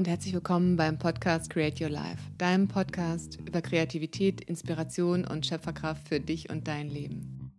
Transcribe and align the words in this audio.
und 0.00 0.08
herzlich 0.08 0.32
willkommen 0.32 0.76
beim 0.76 0.98
Podcast 0.98 1.50
Create 1.50 1.78
Your 1.78 1.90
Life, 1.90 2.22
deinem 2.38 2.68
Podcast 2.68 3.38
über 3.44 3.60
Kreativität, 3.60 4.40
Inspiration 4.40 5.26
und 5.26 5.44
Schöpferkraft 5.44 6.08
für 6.08 6.20
dich 6.20 6.48
und 6.48 6.66
dein 6.68 6.88
Leben. 6.88 7.52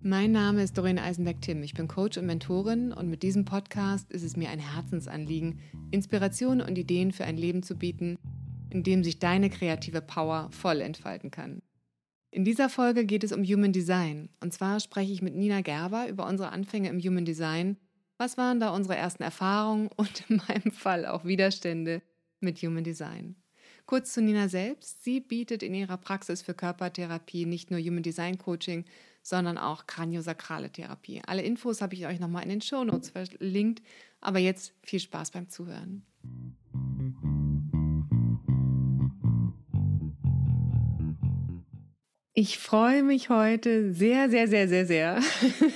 Mein 0.00 0.32
Name 0.32 0.62
ist 0.62 0.78
Doreen 0.78 0.98
Eisenberg-Tim. 0.98 1.62
Ich 1.62 1.74
bin 1.74 1.86
Coach 1.86 2.16
und 2.16 2.24
Mentorin 2.24 2.94
und 2.94 3.10
mit 3.10 3.22
diesem 3.22 3.44
Podcast 3.44 4.10
ist 4.10 4.22
es 4.22 4.38
mir 4.38 4.48
ein 4.48 4.58
Herzensanliegen, 4.58 5.60
Inspiration 5.90 6.62
und 6.62 6.78
Ideen 6.78 7.12
für 7.12 7.26
ein 7.26 7.36
Leben 7.36 7.62
zu 7.62 7.76
bieten, 7.76 8.16
in 8.70 8.82
dem 8.82 9.04
sich 9.04 9.18
deine 9.18 9.50
kreative 9.50 10.00
Power 10.00 10.48
voll 10.52 10.80
entfalten 10.80 11.30
kann. 11.30 11.60
In 12.30 12.46
dieser 12.46 12.70
Folge 12.70 13.04
geht 13.04 13.22
es 13.22 13.32
um 13.32 13.44
Human 13.44 13.72
Design. 13.72 14.30
Und 14.42 14.54
zwar 14.54 14.80
spreche 14.80 15.12
ich 15.12 15.20
mit 15.20 15.36
Nina 15.36 15.60
Gerber 15.60 16.08
über 16.08 16.26
unsere 16.26 16.52
Anfänge 16.52 16.88
im 16.88 17.00
Human 17.00 17.26
Design 17.26 17.76
was 18.20 18.36
waren 18.36 18.60
da 18.60 18.68
unsere 18.74 18.96
ersten 18.96 19.22
Erfahrungen 19.22 19.88
und 19.96 20.28
in 20.28 20.42
meinem 20.46 20.70
Fall 20.70 21.06
auch 21.06 21.24
Widerstände 21.24 22.02
mit 22.38 22.58
Human 22.58 22.84
Design? 22.84 23.34
Kurz 23.86 24.12
zu 24.12 24.22
Nina 24.22 24.48
selbst. 24.48 25.02
Sie 25.02 25.18
bietet 25.18 25.64
in 25.64 25.74
ihrer 25.74 25.96
Praxis 25.96 26.42
für 26.42 26.54
Körpertherapie 26.54 27.46
nicht 27.46 27.72
nur 27.72 27.80
Human 27.80 28.04
Design 28.04 28.38
Coaching, 28.38 28.84
sondern 29.22 29.58
auch 29.58 29.86
kraniosakrale 29.86 30.70
Therapie. 30.70 31.22
Alle 31.26 31.42
Infos 31.42 31.80
habe 31.80 31.94
ich 31.94 32.06
euch 32.06 32.20
nochmal 32.20 32.44
in 32.44 32.50
den 32.50 32.60
Show 32.60 32.84
Notes 32.84 33.10
verlinkt. 33.10 33.82
Aber 34.20 34.38
jetzt 34.38 34.74
viel 34.82 35.00
Spaß 35.00 35.32
beim 35.32 35.48
Zuhören. 35.48 36.04
Ich 42.40 42.56
freue 42.56 43.02
mich 43.02 43.28
heute 43.28 43.92
sehr, 43.92 44.30
sehr, 44.30 44.48
sehr, 44.48 44.66
sehr, 44.66 44.86
sehr, 44.86 45.20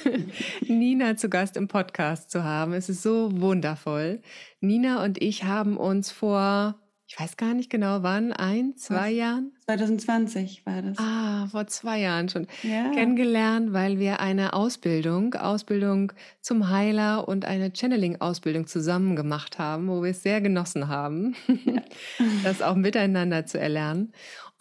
Nina 0.66 1.14
zu 1.14 1.28
Gast 1.28 1.58
im 1.58 1.68
Podcast 1.68 2.30
zu 2.30 2.42
haben. 2.42 2.72
Es 2.72 2.88
ist 2.88 3.02
so 3.02 3.28
wundervoll. 3.38 4.22
Nina 4.60 5.04
und 5.04 5.22
ich 5.22 5.44
haben 5.44 5.76
uns 5.76 6.10
vor, 6.10 6.76
ich 7.06 7.20
weiß 7.20 7.36
gar 7.36 7.52
nicht 7.52 7.68
genau 7.68 8.02
wann, 8.02 8.32
ein, 8.32 8.78
zwei 8.78 9.10
Was? 9.10 9.12
Jahren? 9.12 9.52
2020 9.66 10.64
war 10.64 10.80
das. 10.80 10.98
Ah, 10.98 11.48
vor 11.50 11.66
zwei 11.66 12.00
Jahren 12.00 12.30
schon 12.30 12.46
ja. 12.62 12.92
kennengelernt, 12.92 13.74
weil 13.74 13.98
wir 13.98 14.20
eine 14.20 14.54
Ausbildung, 14.54 15.34
Ausbildung 15.34 16.14
zum 16.40 16.70
Heiler 16.70 17.28
und 17.28 17.44
eine 17.44 17.74
Channeling-Ausbildung 17.74 18.66
zusammen 18.66 19.16
gemacht 19.16 19.58
haben, 19.58 19.88
wo 19.88 20.02
wir 20.02 20.12
es 20.12 20.22
sehr 20.22 20.40
genossen 20.40 20.88
haben, 20.88 21.36
ja. 21.66 21.82
das 22.42 22.62
auch 22.62 22.74
miteinander 22.74 23.44
zu 23.44 23.60
erlernen. 23.60 24.14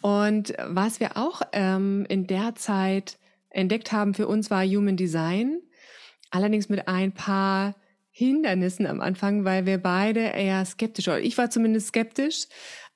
Und 0.04 0.52
was 0.62 1.00
wir 1.00 1.16
auch 1.16 1.40
ähm, 1.52 2.04
in 2.10 2.26
der 2.26 2.54
Zeit 2.56 3.16
entdeckt 3.48 3.90
haben 3.90 4.12
für 4.12 4.28
uns 4.28 4.50
war 4.50 4.62
Human 4.62 4.98
Design, 4.98 5.62
allerdings 6.30 6.68
mit 6.68 6.88
ein 6.88 7.12
paar 7.12 7.74
Hindernissen 8.10 8.86
am 8.86 9.00
Anfang, 9.00 9.46
weil 9.46 9.64
wir 9.64 9.78
beide 9.78 10.20
eher 10.20 10.62
skeptisch, 10.66 11.08
oder 11.08 11.20
ich 11.20 11.38
war 11.38 11.48
zumindest 11.48 11.86
skeptisch. 11.86 12.48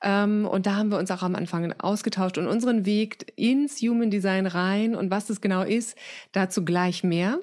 Ähm, 0.02 0.46
und 0.46 0.66
da 0.66 0.76
haben 0.76 0.90
wir 0.90 0.98
uns 0.98 1.10
auch 1.10 1.22
am 1.22 1.34
Anfang 1.34 1.72
ausgetauscht 1.80 2.36
und 2.36 2.46
unseren 2.46 2.84
Weg 2.84 3.32
ins 3.36 3.80
Human 3.80 4.10
Design 4.10 4.46
rein 4.46 4.94
und 4.94 5.10
was 5.10 5.28
das 5.28 5.40
genau 5.40 5.62
ist, 5.62 5.96
dazu 6.32 6.62
gleich 6.62 7.04
mehr. 7.04 7.38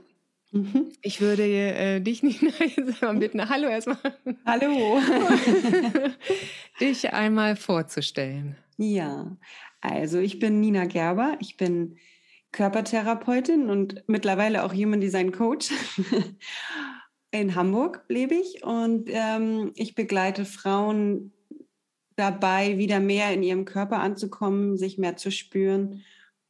Mhm. 0.51 0.91
Ich 1.01 1.21
würde 1.21 1.41
äh, 1.41 2.01
dich, 2.01 2.21
Nina, 2.21 2.51
jetzt 2.77 3.01
mal 3.01 3.15
bitten, 3.15 3.49
hallo 3.49 3.67
erstmal. 3.67 3.97
Hallo. 4.45 5.01
dich 6.79 7.11
einmal 7.11 7.55
vorzustellen. 7.55 8.57
Ja, 8.77 9.37
also 9.81 10.19
ich 10.19 10.39
bin 10.39 10.59
Nina 10.59 10.85
Gerber, 10.85 11.37
ich 11.39 11.57
bin 11.57 11.97
Körpertherapeutin 12.51 13.69
und 13.69 14.03
mittlerweile 14.07 14.63
auch 14.63 14.73
Human 14.73 15.01
Design 15.01 15.31
Coach. 15.31 15.71
In 17.31 17.55
Hamburg 17.55 18.05
lebe 18.07 18.33
ich 18.33 18.63
und 18.63 19.09
ähm, 19.11 19.73
ich 19.75 19.93
begleite 19.93 20.45
Frauen 20.45 21.33
dabei, 22.15 22.77
wieder 22.77 23.01
mehr 23.01 23.33
in 23.33 23.43
ihrem 23.43 23.65
Körper 23.65 23.99
anzukommen, 23.99 24.77
sich 24.77 24.97
mehr 24.97 25.17
zu 25.17 25.31
spüren 25.31 26.03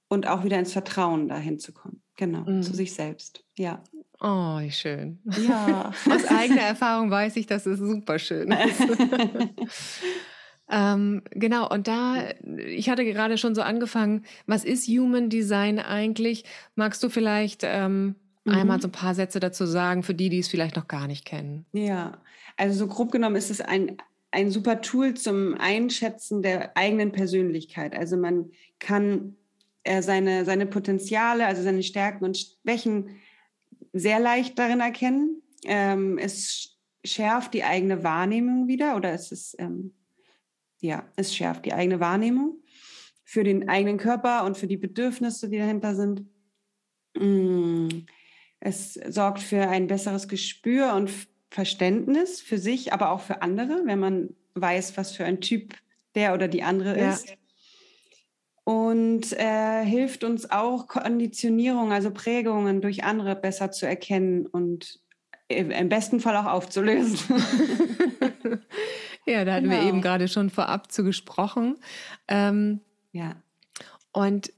und 0.09 0.27
auch 0.27 0.44
wieder 0.44 0.59
ins 0.59 0.73
Vertrauen 0.73 1.27
dahin 1.27 1.57
zu 1.57 1.73
kommen. 1.73 2.03
Genau, 2.17 2.41
mhm. 2.41 2.61
zu 2.61 2.75
sich 2.75 2.94
selbst. 2.94 3.44
Ja. 3.57 3.83
Oh, 4.21 4.59
wie 4.59 4.71
schön. 4.71 5.19
Ja. 5.47 5.91
Aus 6.09 6.25
eigener 6.25 6.61
Erfahrung 6.61 7.09
weiß 7.09 7.35
ich, 7.38 7.47
dass 7.47 7.66
es 7.66 7.79
super 7.79 8.19
schön 8.19 8.51
ist. 8.51 8.79
Ähm, 10.69 11.21
genau, 11.31 11.69
und 11.69 11.87
da, 11.87 12.29
ich 12.57 12.89
hatte 12.89 13.05
gerade 13.05 13.37
schon 13.37 13.53
so 13.53 13.61
angefangen, 13.61 14.25
was 14.47 14.63
ist 14.63 14.87
Human 14.87 15.29
Design 15.29 15.79
eigentlich? 15.79 16.43
Magst 16.75 17.03
du 17.03 17.09
vielleicht 17.09 17.61
ähm, 17.63 18.15
mhm. 18.45 18.53
einmal 18.53 18.81
so 18.81 18.87
ein 18.87 18.91
paar 18.91 19.13
Sätze 19.13 19.39
dazu 19.39 19.65
sagen, 19.65 20.03
für 20.03 20.15
die, 20.15 20.29
die 20.29 20.39
es 20.39 20.47
vielleicht 20.47 20.75
noch 20.75 20.87
gar 20.87 21.07
nicht 21.07 21.25
kennen? 21.25 21.65
Ja, 21.71 22.17
also 22.57 22.77
so 22.79 22.87
grob 22.87 23.11
genommen 23.11 23.35
ist 23.35 23.51
es 23.51 23.61
ein, 23.61 23.97
ein 24.31 24.49
super 24.49 24.81
Tool 24.81 25.13
zum 25.13 25.55
Einschätzen 25.59 26.41
der 26.41 26.75
eigenen 26.75 27.11
Persönlichkeit. 27.11 27.95
Also 27.95 28.17
man 28.17 28.49
kann 28.79 29.35
äh, 29.83 30.01
seine, 30.01 30.45
seine 30.45 30.65
Potenziale, 30.65 31.45
also 31.45 31.61
seine 31.61 31.83
Stärken 31.83 32.25
und 32.25 32.37
Schwächen 32.37 33.09
sehr 33.93 34.19
leicht 34.19 34.57
darin 34.57 34.79
erkennen. 34.79 35.41
Ähm, 35.63 36.17
es 36.17 36.77
schärft 37.05 37.53
die 37.53 37.63
eigene 37.63 38.03
Wahrnehmung 38.03 38.67
wieder 38.67 38.95
oder 38.95 39.13
es 39.13 39.31
ist 39.31 39.55
ähm, 39.59 39.93
ja, 40.80 41.08
es 41.16 41.36
schärft 41.36 41.66
die 41.66 41.74
eigene 41.74 42.00
Wahrnehmung 42.00 42.59
für 43.24 43.44
den 43.44 43.68
eigenen 43.68 43.97
Körper 43.97 44.46
und 44.46 44.58
für 44.58 44.68
die 44.68 44.78
Bedürfnisse, 44.78 45.50
die 45.50 45.58
dahinter 45.58 45.96
sind. 45.96 46.25
Mm, 47.18 47.88
es 48.59 48.94
sorgt 48.94 49.40
für 49.40 49.68
ein 49.68 49.88
besseres 49.88 50.28
Gespür 50.28 50.94
und 50.94 51.12
Verständnis 51.50 52.41
für 52.41 52.58
sich, 52.58 52.94
aber 52.94 53.12
auch 53.12 53.22
für 53.22 53.41
andere, 53.41 53.81
wenn 53.86 54.00
man 54.00 54.36
weiß, 54.53 54.97
was 54.97 55.16
für 55.16 55.25
ein 55.25 55.41
Typ 55.41 55.75
der 56.13 56.34
oder 56.34 56.47
die 56.47 56.63
andere 56.63 56.97
ja. 56.97 57.12
ist. 57.12 57.36
Und 58.63 59.31
äh, 59.34 59.86
hilft 59.86 60.24
uns 60.24 60.50
auch, 60.50 60.88
Konditionierung, 60.88 61.92
also 61.92 62.12
Prägungen 62.12 62.81
durch 62.81 63.03
andere 63.03 63.36
besser 63.36 63.72
zu 63.72 63.86
erkennen 63.86 64.47
und 64.47 65.00
im 65.47 65.90
besten 65.90 66.19
Fall 66.19 66.36
auch 66.38 66.52
aufzulösen. 66.52 67.19
Ja, 69.25 69.44
da 69.44 69.56
hatten 69.56 69.69
genau. 69.69 69.81
wir 69.81 69.88
eben 69.88 70.02
gerade 70.02 70.28
schon 70.28 70.50
vorab 70.50 70.91
zu 70.91 71.03
gesprochen. 71.03 71.78
Ähm, 72.28 72.81
ja. 73.12 73.36
Und 74.12 74.52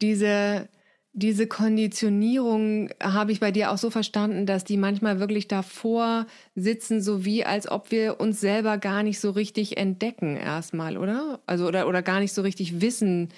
diese, 0.00 0.68
diese 1.12 1.46
Konditionierung 1.46 2.90
habe 3.02 3.32
ich 3.32 3.40
bei 3.40 3.52
dir 3.52 3.70
auch 3.70 3.78
so 3.78 3.90
verstanden, 3.90 4.46
dass 4.46 4.64
die 4.64 4.76
manchmal 4.76 5.20
wirklich 5.20 5.46
davor 5.46 6.26
sitzen, 6.54 7.00
so 7.00 7.24
wie 7.24 7.44
als 7.44 7.70
ob 7.70 7.90
wir 7.90 8.20
uns 8.20 8.40
selber 8.40 8.78
gar 8.78 9.02
nicht 9.02 9.20
so 9.20 9.30
richtig 9.30 9.76
entdecken 9.76 10.36
erstmal, 10.36 10.96
oder? 10.96 11.40
Also 11.46 11.66
oder, 11.68 11.86
oder 11.86 12.02
gar 12.02 12.20
nicht 12.20 12.32
so 12.32 12.42
richtig 12.42 12.80
wissen, 12.80 13.28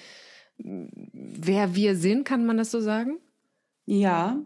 wer 0.57 1.75
wir 1.75 1.95
sind, 1.95 2.25
kann 2.25 2.45
man 2.45 2.57
das 2.57 2.71
so 2.71 2.79
sagen? 2.79 3.17
Ja. 3.85 4.39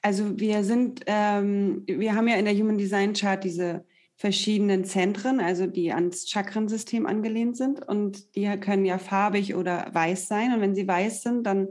Also 0.00 0.38
wir 0.38 0.64
sind, 0.64 1.02
ähm, 1.06 1.82
wir 1.86 2.14
haben 2.14 2.28
ja 2.28 2.36
in 2.36 2.44
der 2.44 2.54
Human 2.54 2.78
Design 2.78 3.12
Chart 3.12 3.42
diese 3.42 3.84
verschiedenen 4.18 4.84
Zentren, 4.84 5.38
also 5.38 5.68
die 5.68 5.92
ans 5.92 6.28
Chakrensystem 6.28 7.06
angelehnt 7.06 7.56
sind. 7.56 7.86
Und 7.86 8.34
die 8.34 8.46
können 8.58 8.84
ja 8.84 8.98
farbig 8.98 9.54
oder 9.54 9.88
weiß 9.92 10.26
sein. 10.26 10.52
Und 10.52 10.60
wenn 10.60 10.74
sie 10.74 10.88
weiß 10.88 11.22
sind, 11.22 11.44
dann 11.44 11.68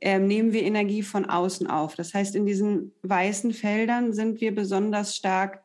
äh, 0.00 0.18
nehmen 0.18 0.54
wir 0.54 0.62
Energie 0.62 1.02
von 1.02 1.26
außen 1.26 1.66
auf. 1.66 1.94
Das 1.94 2.14
heißt, 2.14 2.34
in 2.34 2.46
diesen 2.46 2.92
weißen 3.02 3.52
Feldern 3.52 4.14
sind 4.14 4.40
wir 4.40 4.54
besonders 4.54 5.14
stark 5.14 5.62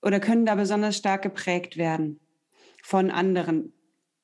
oder 0.00 0.18
können 0.18 0.46
da 0.46 0.54
besonders 0.54 0.96
stark 0.96 1.22
geprägt 1.22 1.76
werden 1.76 2.20
von 2.82 3.10
anderen, 3.10 3.74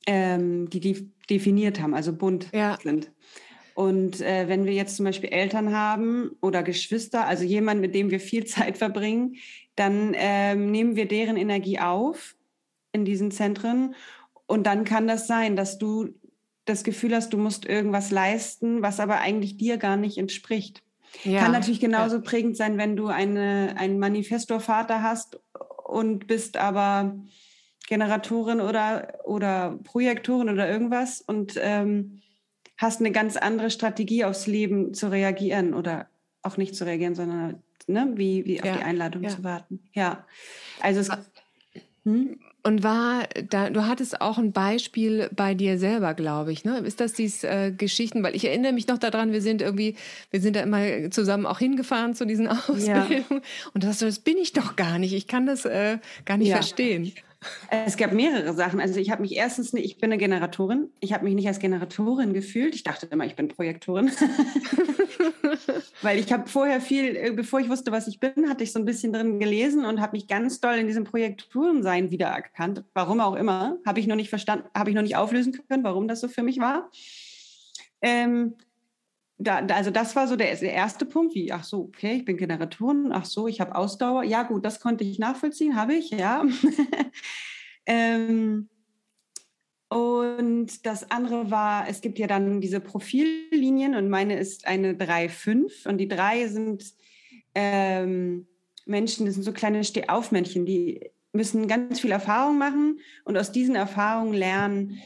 ähm, 0.06 0.70
die 0.70 0.80
die 0.80 1.12
definiert 1.28 1.80
haben, 1.80 1.94
also 1.94 2.14
bunt 2.14 2.48
ja. 2.54 2.78
sind. 2.82 3.12
Und 3.74 4.20
äh, 4.20 4.48
wenn 4.48 4.64
wir 4.66 4.72
jetzt 4.72 4.96
zum 4.96 5.04
Beispiel 5.04 5.30
Eltern 5.30 5.74
haben 5.74 6.30
oder 6.40 6.62
Geschwister, 6.62 7.26
also 7.26 7.44
jemand, 7.44 7.80
mit 7.80 7.94
dem 7.94 8.10
wir 8.10 8.20
viel 8.20 8.44
Zeit 8.46 8.78
verbringen, 8.78 9.36
dann 9.76 10.12
ähm, 10.14 10.70
nehmen 10.70 10.96
wir 10.96 11.06
deren 11.08 11.36
Energie 11.36 11.78
auf 11.78 12.36
in 12.92 13.04
diesen 13.04 13.30
Zentren. 13.30 13.94
Und 14.46 14.66
dann 14.66 14.84
kann 14.84 15.06
das 15.06 15.26
sein, 15.26 15.56
dass 15.56 15.78
du 15.78 16.14
das 16.64 16.84
Gefühl 16.84 17.14
hast, 17.14 17.32
du 17.32 17.38
musst 17.38 17.66
irgendwas 17.66 18.10
leisten, 18.10 18.82
was 18.82 19.00
aber 19.00 19.20
eigentlich 19.20 19.56
dir 19.56 19.76
gar 19.76 19.96
nicht 19.96 20.18
entspricht. 20.18 20.82
Ja. 21.22 21.40
Kann 21.40 21.52
natürlich 21.52 21.80
genauso 21.80 22.20
prägend 22.22 22.56
sein, 22.56 22.78
wenn 22.78 22.96
du 22.96 23.08
eine, 23.08 23.74
einen 23.76 23.98
Manifestorvater 23.98 25.02
hast 25.02 25.38
und 25.84 26.26
bist 26.26 26.56
aber 26.56 27.16
Generatorin 27.86 28.60
oder, 28.60 29.20
oder 29.24 29.78
Projektorin 29.84 30.48
oder 30.48 30.68
irgendwas 30.68 31.20
und 31.20 31.54
ähm, 31.60 32.22
hast 32.76 33.00
eine 33.00 33.12
ganz 33.12 33.36
andere 33.36 33.70
Strategie 33.70 34.24
aufs 34.24 34.46
Leben 34.46 34.94
zu 34.94 35.10
reagieren 35.10 35.74
oder 35.74 36.08
auch 36.42 36.56
nicht 36.56 36.74
zu 36.74 36.84
reagieren, 36.84 37.14
sondern 37.14 37.62
ne, 37.86 38.12
wie, 38.14 38.44
wie 38.44 38.60
auf 38.60 38.66
ja, 38.66 38.76
die 38.76 38.82
Einladung 38.82 39.22
ja. 39.22 39.30
zu 39.30 39.44
warten. 39.44 39.80
Ja, 39.92 40.24
also 40.80 41.00
es, 41.00 41.10
hm? 42.04 42.38
Und 42.66 42.82
war 42.82 43.24
da, 43.50 43.68
du 43.68 43.86
hattest 43.86 44.22
auch 44.22 44.38
ein 44.38 44.52
Beispiel 44.52 45.28
bei 45.36 45.52
dir 45.52 45.78
selber, 45.78 46.14
glaube 46.14 46.50
ich, 46.50 46.64
ne? 46.64 46.78
Ist 46.78 46.98
das 46.98 47.12
diese 47.12 47.46
äh, 47.46 47.70
Geschichten? 47.70 48.22
Weil 48.22 48.34
ich 48.34 48.46
erinnere 48.46 48.72
mich 48.72 48.88
noch 48.88 48.96
daran, 48.96 49.32
wir 49.32 49.42
sind 49.42 49.60
irgendwie, 49.60 49.96
wir 50.30 50.40
sind 50.40 50.56
da 50.56 50.62
immer 50.62 51.10
zusammen 51.10 51.44
auch 51.44 51.58
hingefahren 51.58 52.14
zu 52.14 52.26
diesen 52.26 52.48
Ausbildungen. 52.48 53.26
Ja. 53.30 53.40
Und 53.74 53.84
das, 53.84 53.98
das 53.98 54.18
bin 54.18 54.38
ich 54.38 54.54
doch 54.54 54.76
gar 54.76 54.98
nicht. 54.98 55.12
Ich 55.12 55.26
kann 55.26 55.44
das 55.44 55.66
äh, 55.66 55.98
gar 56.24 56.38
nicht 56.38 56.48
ja. 56.48 56.56
verstehen. 56.56 57.12
Es 57.70 57.96
gab 57.96 58.12
mehrere 58.12 58.54
Sachen. 58.54 58.80
Also 58.80 59.00
ich 59.00 59.10
habe 59.10 59.22
mich 59.22 59.36
erstens, 59.36 59.72
nicht, 59.72 59.84
ich 59.84 59.98
bin 59.98 60.12
eine 60.12 60.18
Generatorin. 60.18 60.90
Ich 61.00 61.12
habe 61.12 61.24
mich 61.24 61.34
nicht 61.34 61.48
als 61.48 61.58
Generatorin 61.58 62.32
gefühlt. 62.32 62.74
Ich 62.74 62.84
dachte 62.84 63.06
immer, 63.10 63.24
ich 63.24 63.36
bin 63.36 63.48
Projektorin. 63.48 64.10
Weil 66.02 66.18
ich 66.18 66.32
habe 66.32 66.48
vorher 66.48 66.80
viel, 66.80 67.16
äh, 67.16 67.32
bevor 67.32 67.60
ich 67.60 67.68
wusste, 67.68 67.92
was 67.92 68.06
ich 68.08 68.20
bin, 68.20 68.48
hatte 68.48 68.64
ich 68.64 68.72
so 68.72 68.78
ein 68.78 68.84
bisschen 68.84 69.12
drin 69.12 69.38
gelesen 69.38 69.84
und 69.84 70.00
habe 70.00 70.16
mich 70.16 70.26
ganz 70.26 70.60
doll 70.60 70.74
in 70.76 70.86
diesem 70.86 71.04
Projektorensein 71.04 72.10
wiedererkannt. 72.10 72.84
Warum 72.94 73.20
auch 73.20 73.34
immer, 73.34 73.78
habe 73.86 74.00
ich 74.00 74.06
noch 74.06 74.16
nicht 74.16 74.30
verstanden, 74.30 74.66
habe 74.74 74.90
ich 74.90 74.96
noch 74.96 75.02
nicht 75.02 75.16
auflösen 75.16 75.52
können, 75.68 75.84
warum 75.84 76.08
das 76.08 76.20
so 76.20 76.28
für 76.28 76.42
mich 76.42 76.58
war. 76.58 76.90
Ähm, 78.02 78.54
da, 79.38 79.58
also 79.58 79.90
das 79.90 80.14
war 80.14 80.28
so 80.28 80.36
der, 80.36 80.54
der, 80.56 80.72
erste 80.72 81.04
Punkt, 81.04 81.34
wie, 81.34 81.52
ach 81.52 81.64
so, 81.64 81.82
okay, 81.82 82.16
ich 82.16 82.24
bin 82.24 82.36
Generatorin, 82.36 83.10
ach 83.12 83.24
so, 83.24 83.48
ich 83.48 83.60
habe 83.60 83.74
Ausdauer. 83.74 84.22
Ja 84.24 84.44
gut, 84.44 84.64
das 84.64 84.80
konnte 84.80 85.04
ich 85.04 85.18
nachvollziehen, 85.18 85.76
habe 85.76 85.94
ich, 85.94 86.10
ja. 86.10 86.44
ähm, 87.86 88.68
und 89.88 90.86
das 90.86 91.10
andere 91.10 91.50
war, 91.50 91.88
es 91.88 92.00
gibt 92.00 92.18
ja 92.18 92.26
dann 92.26 92.60
diese 92.60 92.80
Profillinien 92.80 93.94
und 93.94 94.08
meine 94.08 94.38
ist 94.38 94.66
eine 94.66 94.94
3-5 94.94 95.86
und 95.88 95.98
die 95.98 96.08
drei 96.08 96.48
sind 96.48 96.84
ähm, 97.54 98.46
Menschen, 98.86 99.26
das 99.26 99.34
sind 99.34 99.44
so 99.44 99.52
kleine 99.52 99.84
Stehaufmännchen, 99.84 100.66
die 100.66 101.10
müssen 101.32 101.66
ganz 101.66 102.00
viel 102.00 102.12
Erfahrung 102.12 102.58
machen 102.58 103.00
und 103.24 103.36
aus 103.36 103.52
diesen 103.52 103.74
Erfahrungen 103.74 104.34
lernen, 104.34 104.98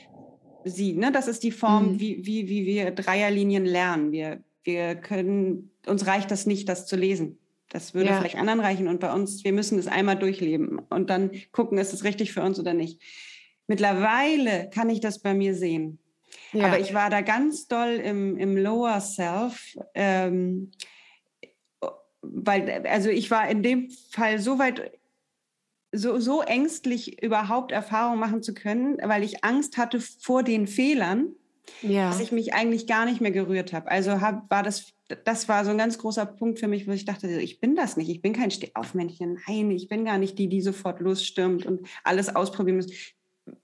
sie. 0.69 0.95
Ne? 0.95 1.13
Das 1.13 1.29
ist 1.29 1.43
die 1.43 1.51
Form, 1.51 1.93
mhm. 1.93 2.01
wie, 2.01 2.27
wie, 2.27 2.49
wie 2.49 2.67
wir 2.67 2.91
Dreierlinien 2.91 3.65
lernen. 3.65 4.13
Wir, 4.13 4.43
wir 4.65 4.95
können, 4.95 5.71
uns 5.87 6.07
reicht 6.07 6.31
das 6.31 6.47
nicht, 6.47 6.69
das 6.69 6.87
zu 6.87 6.97
lesen. 6.97 7.39
Das 7.71 7.95
würde 7.95 8.11
ja. 8.11 8.19
vielleicht 8.19 8.37
anderen 8.37 8.61
reichen 8.61 8.89
und 8.89 9.01
bei 9.01 9.13
uns, 9.13 9.45
wir 9.45 9.53
müssen 9.53 9.79
es 9.79 9.87
einmal 9.87 10.19
durchleben 10.19 10.79
und 10.89 11.11
dann 11.11 11.31
gucken, 11.53 11.77
ist 11.79 11.93
es 11.93 12.05
richtig 12.05 12.33
für 12.33 12.43
uns 12.43 12.59
oder 12.59 12.73
nicht. 12.73 13.01
Mittlerweile 13.67 14.71
kann 14.71 14.89
ich 14.89 15.01
das 15.01 15.19
bei 15.19 15.35
mir 15.35 15.55
sehen. 15.55 15.99
Ja. 16.53 16.67
Aber 16.67 16.81
ich 16.81 16.95
war 16.95 17.11
da 17.11 17.21
ganz 17.21 17.69
doll 17.69 18.01
im, 18.03 18.37
im 18.39 18.57
Lower 18.57 19.01
Self, 19.01 19.77
ähm, 19.95 20.71
weil, 22.23 22.87
also 22.87 23.11
ich 23.11 23.31
war 23.31 23.49
in 23.49 23.63
dem 23.63 23.91
Fall 24.11 24.39
so 24.39 24.59
weit 24.59 24.98
so, 25.93 26.19
so 26.19 26.43
ängstlich 26.43 27.23
überhaupt 27.23 27.73
Erfahrungen 27.73 28.21
machen 28.21 28.43
zu 28.43 28.55
können, 28.55 28.99
weil 29.03 29.23
ich 29.25 29.45
Angst 29.45 29.79
hatte 29.79 30.01
vor 30.01 30.43
den 30.43 30.67
Fehlern, 30.67 31.29
ja. 31.83 32.09
dass 32.09 32.21
ich 32.21 32.33
mich 32.33 32.55
eigentlich 32.55 32.87
gar 32.87 33.05
nicht 33.05 33.21
mehr 33.21 33.31
gerührt 33.31 33.73
habe. 33.73 33.91
Also 33.91 34.21
hab, 34.21 34.51
war 34.51 34.63
das, 34.63 34.93
das 35.25 35.49
war 35.49 35.65
so 35.65 35.71
ein 35.71 35.79
ganz 35.79 35.99
großer 35.99 36.27
Punkt 36.27 36.59
für 36.59 36.69
mich, 36.69 36.87
wo 36.87 36.93
ich 36.93 37.05
dachte, 37.05 37.29
ich 37.29 37.61
bin 37.61 37.75
das 37.75 37.97
nicht, 37.97 38.11
ich 38.11 38.21
bin 38.21 38.33
kein 38.33 38.51
Stehaufmännchen, 38.51 39.39
nein, 39.47 39.71
ich 39.71 39.89
bin 39.89 40.05
gar 40.05 40.19
nicht 40.19 40.39
die, 40.39 40.49
die 40.49 40.61
sofort 40.61 41.01
losstürmt 41.01 41.65
und 41.65 41.87
alles 42.05 42.35
ausprobieren 42.35 42.77
muss. 42.77 42.91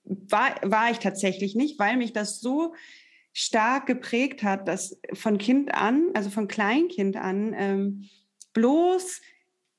War, 0.04 0.54
war 0.62 0.90
ich 0.90 0.98
tatsächlich 0.98 1.54
nicht, 1.54 1.78
weil 1.78 1.98
mich 1.98 2.14
das 2.14 2.40
so 2.40 2.74
stark 3.34 3.86
geprägt 3.86 4.42
hat, 4.42 4.66
dass 4.68 4.98
von 5.12 5.36
Kind 5.38 5.74
an, 5.74 6.10
also 6.14 6.30
von 6.30 6.48
Kleinkind 6.48 7.16
an, 7.16 7.54
ähm, 7.54 8.08
bloß 8.54 9.20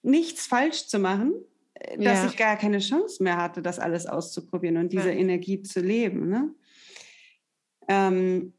nichts 0.03 0.45
falsch 0.45 0.87
zu 0.87 0.99
machen, 0.99 1.33
dass 1.97 2.23
ja. 2.23 2.25
ich 2.27 2.37
gar 2.37 2.57
keine 2.57 2.79
Chance 2.79 3.23
mehr 3.23 3.37
hatte, 3.37 3.61
das 3.61 3.79
alles 3.79 4.05
auszuprobieren 4.05 4.77
und 4.77 4.93
diese 4.93 5.11
ja. 5.11 5.17
Energie 5.17 5.61
zu 5.61 5.79
leben. 5.79 6.29
Ne? 6.29 6.49
Ähm, 7.87 8.53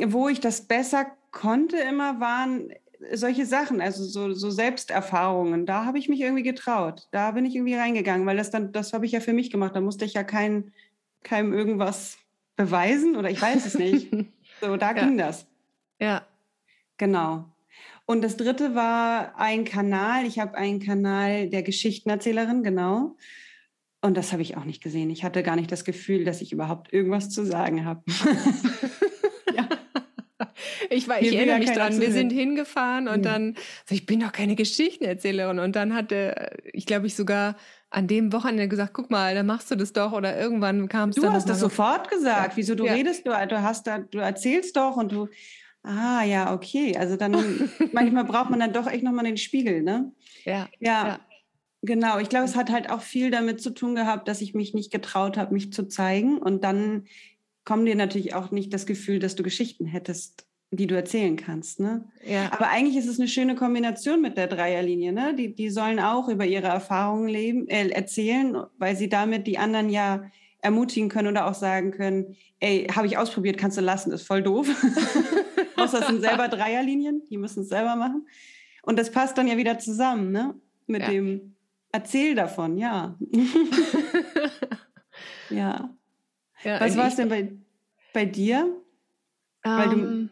wo 0.00 0.28
ich 0.28 0.40
das 0.40 0.66
besser 0.66 1.06
konnte 1.30 1.76
immer, 1.76 2.20
waren 2.20 2.72
solche 3.12 3.46
Sachen, 3.46 3.80
also 3.80 4.04
so, 4.04 4.32
so 4.32 4.50
Selbsterfahrungen. 4.50 5.66
Da 5.66 5.84
habe 5.84 5.98
ich 5.98 6.08
mich 6.08 6.20
irgendwie 6.20 6.42
getraut. 6.42 7.08
Da 7.10 7.32
bin 7.32 7.44
ich 7.44 7.54
irgendwie 7.54 7.74
reingegangen, 7.74 8.26
weil 8.26 8.36
das 8.36 8.50
dann, 8.50 8.72
das 8.72 8.92
habe 8.92 9.06
ich 9.06 9.12
ja 9.12 9.20
für 9.20 9.32
mich 9.32 9.50
gemacht. 9.50 9.74
Da 9.74 9.80
musste 9.80 10.04
ich 10.04 10.14
ja 10.14 10.24
kein, 10.24 10.72
keinem 11.22 11.52
irgendwas 11.52 12.18
beweisen 12.56 13.16
oder 13.16 13.30
ich 13.30 13.40
weiß 13.40 13.66
es 13.66 13.78
nicht. 13.78 14.10
so, 14.60 14.76
da 14.76 14.88
ja. 14.88 15.04
ging 15.04 15.16
das. 15.16 15.46
Ja. 16.00 16.26
Genau. 16.96 17.44
Und 18.10 18.22
das 18.22 18.38
dritte 18.38 18.74
war 18.74 19.38
ein 19.38 19.66
Kanal. 19.66 20.24
Ich 20.24 20.38
habe 20.38 20.56
einen 20.56 20.80
Kanal 20.80 21.50
der 21.50 21.62
Geschichtenerzählerin, 21.62 22.62
genau. 22.62 23.16
Und 24.00 24.16
das 24.16 24.32
habe 24.32 24.40
ich 24.40 24.56
auch 24.56 24.64
nicht 24.64 24.82
gesehen. 24.82 25.10
Ich 25.10 25.24
hatte 25.24 25.42
gar 25.42 25.56
nicht 25.56 25.70
das 25.70 25.84
Gefühl, 25.84 26.24
dass 26.24 26.40
ich 26.40 26.50
überhaupt 26.50 26.90
irgendwas 26.90 27.28
zu 27.28 27.44
sagen 27.44 27.84
habe. 27.84 28.02
ja. 29.54 29.68
Ich, 30.88 31.06
war, 31.06 31.20
ich 31.20 31.34
erinnere 31.34 31.58
mich 31.58 31.72
dran, 31.72 32.00
wir 32.00 32.10
sind 32.10 32.32
hingefahren 32.32 33.08
und 33.08 33.26
ja. 33.26 33.32
dann, 33.32 33.56
so, 33.84 33.94
ich 33.94 34.06
bin 34.06 34.20
doch 34.20 34.32
keine 34.32 34.54
Geschichtenerzählerin. 34.54 35.58
Und 35.58 35.76
dann 35.76 35.94
hatte, 35.94 36.56
ich 36.72 36.86
glaube 36.86 37.08
ich 37.08 37.14
sogar 37.14 37.56
an 37.90 38.06
dem 38.06 38.32
Wochenende 38.32 38.68
gesagt, 38.68 38.94
guck 38.94 39.10
mal, 39.10 39.34
dann 39.34 39.44
machst 39.44 39.70
du 39.70 39.74
das 39.74 39.92
doch. 39.92 40.12
Oder 40.12 40.40
irgendwann 40.40 40.88
kam 40.88 41.10
es 41.10 41.16
dann. 41.16 41.26
Du 41.26 41.32
hast 41.32 41.46
das 41.46 41.60
sofort 41.60 42.08
gesagt. 42.08 42.56
Wieso 42.56 42.74
du 42.74 42.86
ja. 42.86 42.94
redest, 42.94 43.26
du, 43.26 43.32
du 43.32 43.62
hast 43.62 43.86
da, 43.86 43.98
du 43.98 44.18
erzählst 44.18 44.78
doch 44.78 44.96
und 44.96 45.12
du 45.12 45.28
Ah, 45.82 46.22
ja, 46.24 46.52
okay. 46.54 46.96
Also 46.96 47.16
dann 47.16 47.32
manchmal 47.92 48.24
braucht 48.24 48.50
man 48.50 48.60
dann 48.60 48.72
doch 48.72 48.86
echt 48.86 49.02
nochmal 49.02 49.24
den 49.24 49.36
Spiegel, 49.36 49.82
ne? 49.82 50.12
Ja. 50.44 50.68
Ja. 50.80 51.06
ja. 51.06 51.20
Genau, 51.82 52.18
ich 52.18 52.28
glaube, 52.28 52.44
es 52.44 52.56
hat 52.56 52.70
halt 52.70 52.90
auch 52.90 53.02
viel 53.02 53.30
damit 53.30 53.60
zu 53.60 53.70
tun 53.70 53.94
gehabt, 53.94 54.26
dass 54.26 54.40
ich 54.40 54.52
mich 54.52 54.74
nicht 54.74 54.90
getraut 54.90 55.36
habe, 55.36 55.54
mich 55.54 55.72
zu 55.72 55.86
zeigen. 55.86 56.38
Und 56.38 56.64
dann 56.64 57.04
kommt 57.64 57.86
dir 57.86 57.94
natürlich 57.94 58.34
auch 58.34 58.50
nicht 58.50 58.74
das 58.74 58.84
Gefühl, 58.84 59.20
dass 59.20 59.36
du 59.36 59.44
Geschichten 59.44 59.86
hättest, 59.86 60.46
die 60.70 60.86
du 60.86 60.96
erzählen 60.96 61.36
kannst. 61.36 61.78
Ne? 61.78 62.04
Ja. 62.26 62.50
Aber 62.52 62.68
eigentlich 62.68 62.96
ist 62.96 63.06
es 63.08 63.20
eine 63.20 63.28
schöne 63.28 63.54
Kombination 63.54 64.20
mit 64.20 64.36
der 64.36 64.48
Dreierlinie. 64.48 65.12
Ne? 65.12 65.34
Die, 65.36 65.54
die 65.54 65.70
sollen 65.70 66.00
auch 66.00 66.28
über 66.28 66.44
ihre 66.46 66.66
Erfahrungen 66.66 67.28
leben, 67.28 67.68
äh, 67.68 67.88
erzählen, 67.88 68.56
weil 68.78 68.96
sie 68.96 69.08
damit 69.08 69.46
die 69.46 69.58
anderen 69.58 69.88
ja 69.88 70.24
ermutigen 70.60 71.08
können 71.08 71.28
oder 71.28 71.46
auch 71.46 71.54
sagen 71.54 71.92
können, 71.92 72.36
ey, 72.58 72.88
habe 72.94 73.06
ich 73.06 73.16
ausprobiert, 73.16 73.58
kannst 73.58 73.78
du 73.78 73.80
lassen, 73.80 74.10
ist 74.10 74.26
voll 74.26 74.42
doof. 74.42 74.68
Außer 75.78 76.00
es 76.00 76.06
sind 76.06 76.20
selber 76.20 76.48
Dreierlinien, 76.48 77.22
die 77.30 77.38
müssen 77.38 77.62
es 77.62 77.68
selber 77.68 77.96
machen. 77.96 78.26
Und 78.82 78.98
das 78.98 79.10
passt 79.10 79.38
dann 79.38 79.48
ja 79.48 79.56
wieder 79.56 79.78
zusammen, 79.78 80.32
ne? 80.32 80.54
Mit 80.86 81.02
ja. 81.02 81.10
dem 81.10 81.54
Erzähl 81.90 82.34
davon, 82.34 82.76
ja. 82.76 83.18
ja. 85.50 85.90
ja. 86.62 86.80
Was 86.80 86.96
war 86.96 87.08
es 87.08 87.16
denn 87.16 87.28
bei, 87.28 87.52
bei 88.12 88.26
dir? 88.26 88.74
Weil 89.62 89.88
du 89.88 90.28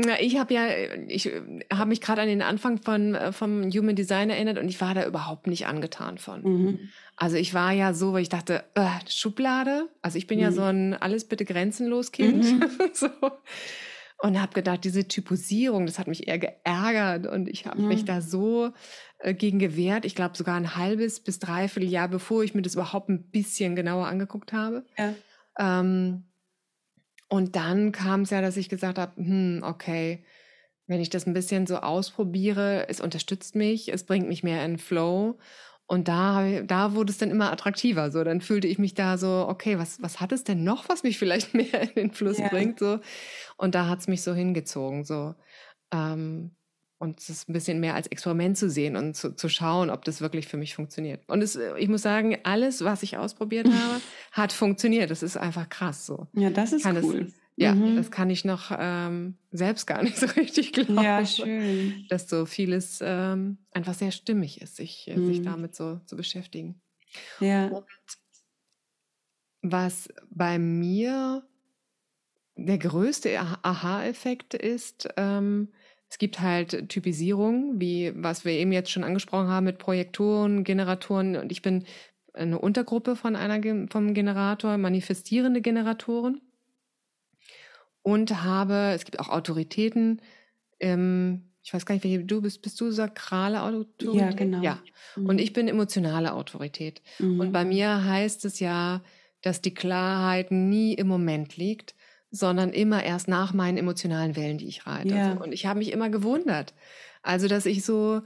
na, 0.00 0.20
ich 0.20 0.38
habe 0.38 0.54
ja, 0.54 0.68
ich 1.08 1.28
habe 1.72 1.88
mich 1.88 2.00
gerade 2.00 2.22
an 2.22 2.28
den 2.28 2.40
Anfang 2.40 2.78
von 2.80 3.16
äh, 3.16 3.32
vom 3.32 3.68
Human 3.68 3.96
Design 3.96 4.30
erinnert 4.30 4.56
und 4.58 4.68
ich 4.68 4.80
war 4.80 4.94
da 4.94 5.04
überhaupt 5.04 5.48
nicht 5.48 5.66
angetan 5.66 6.18
von. 6.18 6.42
Mhm. 6.42 6.78
Also 7.16 7.36
ich 7.36 7.52
war 7.52 7.72
ja 7.72 7.92
so, 7.92 8.12
weil 8.12 8.22
ich 8.22 8.28
dachte, 8.28 8.64
äh, 8.74 8.86
Schublade. 9.08 9.88
Also 10.00 10.16
ich 10.16 10.28
bin 10.28 10.38
mhm. 10.38 10.44
ja 10.44 10.52
so 10.52 10.62
ein 10.62 10.94
alles 10.94 11.24
bitte 11.24 11.44
grenzenlos 11.44 12.12
Kind. 12.12 12.44
Mhm. 12.44 12.64
so. 12.92 13.08
Und 14.20 14.42
habe 14.42 14.52
gedacht, 14.52 14.82
diese 14.82 15.06
Typosierung, 15.06 15.86
das 15.86 15.98
hat 16.00 16.08
mich 16.08 16.26
eher 16.26 16.40
geärgert 16.40 17.28
und 17.28 17.48
ich 17.48 17.66
habe 17.66 17.80
mich 17.82 18.04
da 18.04 18.20
so 18.20 18.72
äh, 19.20 19.32
gegen 19.32 19.60
gewehrt. 19.60 20.04
Ich 20.04 20.16
glaube 20.16 20.36
sogar 20.36 20.56
ein 20.56 20.74
halbes 20.74 21.20
bis 21.20 21.38
dreiviertel 21.38 21.88
Jahr, 21.88 22.08
bevor 22.08 22.42
ich 22.42 22.52
mir 22.52 22.62
das 22.62 22.74
überhaupt 22.74 23.08
ein 23.10 23.30
bisschen 23.30 23.76
genauer 23.76 24.08
angeguckt 24.08 24.52
habe. 24.52 24.84
Ja. 24.98 25.14
Ähm, 25.58 26.24
und 27.28 27.54
dann 27.54 27.92
kam 27.92 28.22
es 28.22 28.30
ja, 28.30 28.40
dass 28.40 28.56
ich 28.56 28.68
gesagt 28.68 28.98
habe, 28.98 29.14
hm, 29.16 29.62
okay, 29.62 30.24
wenn 30.88 31.00
ich 31.00 31.10
das 31.10 31.26
ein 31.26 31.34
bisschen 31.34 31.66
so 31.66 31.76
ausprobiere, 31.76 32.88
es 32.88 33.00
unterstützt 33.00 33.54
mich, 33.54 33.92
es 33.92 34.04
bringt 34.04 34.26
mich 34.26 34.42
mehr 34.42 34.64
in 34.64 34.78
Flow. 34.78 35.38
Und 35.90 36.06
da, 36.06 36.60
da 36.62 36.94
wurde 36.94 37.10
es 37.10 37.16
dann 37.16 37.30
immer 37.30 37.50
attraktiver. 37.50 38.10
So, 38.10 38.22
dann 38.22 38.42
fühlte 38.42 38.68
ich 38.68 38.78
mich 38.78 38.92
da 38.92 39.16
so, 39.16 39.46
okay, 39.48 39.78
was, 39.78 40.02
was 40.02 40.20
hat 40.20 40.32
es 40.32 40.44
denn 40.44 40.62
noch, 40.62 40.88
was 40.90 41.02
mich 41.02 41.18
vielleicht 41.18 41.54
mehr 41.54 41.82
in 41.82 41.94
den 41.94 42.10
Fluss 42.12 42.38
ja. 42.38 42.48
bringt? 42.48 42.78
So. 42.78 43.00
Und 43.56 43.74
da 43.74 43.88
hat 43.88 44.00
es 44.00 44.06
mich 44.06 44.22
so 44.22 44.34
hingezogen. 44.34 45.04
So. 45.04 45.34
Ähm, 45.90 46.50
und 46.98 47.20
es 47.20 47.48
ein 47.48 47.52
bisschen 47.52 47.80
mehr 47.80 47.94
als 47.94 48.08
Experiment 48.08 48.58
zu 48.58 48.68
sehen 48.68 48.96
und 48.96 49.14
zu, 49.14 49.34
zu 49.34 49.48
schauen, 49.48 49.88
ob 49.88 50.04
das 50.04 50.20
wirklich 50.20 50.46
für 50.46 50.58
mich 50.58 50.74
funktioniert. 50.74 51.26
Und 51.28 51.42
es, 51.42 51.58
ich 51.78 51.88
muss 51.88 52.02
sagen, 52.02 52.36
alles, 52.42 52.84
was 52.84 53.02
ich 53.02 53.16
ausprobiert 53.16 53.66
habe, 53.72 54.00
hat 54.32 54.52
funktioniert. 54.52 55.10
Das 55.10 55.22
ist 55.22 55.38
einfach 55.38 55.70
krass 55.70 56.04
so. 56.04 56.26
Ja, 56.34 56.50
das 56.50 56.72
ist 56.72 56.82
kann 56.82 57.02
cool. 57.02 57.28
Es, 57.28 57.34
ja, 57.60 57.74
mhm. 57.74 57.96
das 57.96 58.12
kann 58.12 58.30
ich 58.30 58.44
noch 58.44 58.70
ähm, 58.78 59.36
selbst 59.50 59.86
gar 59.86 60.02
nicht 60.04 60.16
so 60.18 60.26
richtig 60.26 60.72
glauben. 60.72 61.02
Ja, 61.02 61.26
schön. 61.26 62.06
Dass 62.08 62.28
so 62.28 62.46
vieles 62.46 63.00
ähm, 63.02 63.58
einfach 63.72 63.94
sehr 63.94 64.12
stimmig 64.12 64.60
ist, 64.60 64.76
sich, 64.76 65.10
mhm. 65.12 65.26
sich 65.26 65.42
damit 65.42 65.74
so 65.74 66.00
zu 66.06 66.16
beschäftigen. 66.16 66.80
Ja. 67.40 67.66
Und 67.66 67.84
was 69.60 70.08
bei 70.30 70.60
mir 70.60 71.42
der 72.54 72.78
größte 72.78 73.36
Aha-Effekt 73.40 74.54
ist, 74.54 75.08
ähm, 75.16 75.68
es 76.08 76.18
gibt 76.18 76.40
halt 76.40 76.88
Typisierung, 76.88 77.80
wie 77.80 78.12
was 78.14 78.44
wir 78.44 78.52
eben 78.52 78.70
jetzt 78.70 78.90
schon 78.90 79.04
angesprochen 79.04 79.48
haben 79.48 79.64
mit 79.64 79.78
Projektoren, 79.78 80.62
Generatoren. 80.62 81.36
Und 81.36 81.50
ich 81.50 81.60
bin 81.60 81.84
eine 82.34 82.60
Untergruppe 82.60 83.16
von 83.16 83.34
einer 83.34 83.60
vom 83.90 84.14
Generator, 84.14 84.78
manifestierende 84.78 85.60
Generatoren. 85.60 86.40
Und 88.08 88.42
habe, 88.42 88.92
es 88.94 89.04
gibt 89.04 89.20
auch 89.20 89.28
Autoritäten, 89.28 90.22
ähm, 90.80 91.48
ich 91.62 91.74
weiß 91.74 91.84
gar 91.84 91.94
nicht, 91.94 92.04
wie 92.04 92.24
du 92.24 92.40
bist. 92.40 92.62
Bist 92.62 92.80
du 92.80 92.90
sakrale 92.90 93.62
Autorität? 93.62 94.14
Ja, 94.14 94.30
genau. 94.30 94.62
Ja. 94.62 94.78
Mhm. 95.16 95.26
Und 95.26 95.38
ich 95.38 95.52
bin 95.52 95.68
emotionale 95.68 96.32
Autorität. 96.32 97.02
Mhm. 97.18 97.40
Und 97.40 97.52
bei 97.52 97.66
mir 97.66 98.04
heißt 98.04 98.46
es 98.46 98.60
ja, 98.60 99.02
dass 99.42 99.60
die 99.60 99.74
Klarheit 99.74 100.50
nie 100.50 100.94
im 100.94 101.08
Moment 101.08 101.58
liegt, 101.58 101.94
sondern 102.30 102.70
immer 102.70 103.04
erst 103.04 103.28
nach 103.28 103.52
meinen 103.52 103.76
emotionalen 103.76 104.34
Wellen, 104.34 104.56
die 104.56 104.68
ich 104.68 104.86
reite. 104.86 105.14
Ja. 105.14 105.32
Und 105.32 105.52
ich 105.52 105.66
habe 105.66 105.80
mich 105.80 105.92
immer 105.92 106.08
gewundert. 106.08 106.72
Also, 107.22 107.48
dass 107.48 107.66
ich 107.66 107.84
so, 107.84 108.22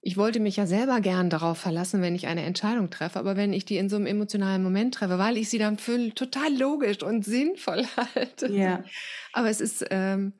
ich 0.00 0.16
wollte 0.16 0.40
mich 0.40 0.56
ja 0.56 0.66
selber 0.66 1.00
gern 1.00 1.28
darauf 1.28 1.58
verlassen, 1.58 2.02
wenn 2.02 2.14
ich 2.14 2.26
eine 2.28 2.44
Entscheidung 2.44 2.90
treffe, 2.90 3.18
aber 3.18 3.36
wenn 3.36 3.52
ich 3.52 3.64
die 3.64 3.78
in 3.78 3.88
so 3.88 3.96
einem 3.96 4.06
emotionalen 4.06 4.62
Moment 4.62 4.94
treffe, 4.94 5.18
weil 5.18 5.36
ich 5.36 5.48
sie 5.48 5.58
dann 5.58 5.76
für 5.76 6.14
total 6.14 6.56
logisch 6.56 7.02
und 7.02 7.24
sinnvoll 7.24 7.84
halte. 8.14 8.52
Ja. 8.52 8.84
Aber 9.32 9.50
es 9.50 9.60
ist, 9.60 9.84
ähm, 9.90 10.34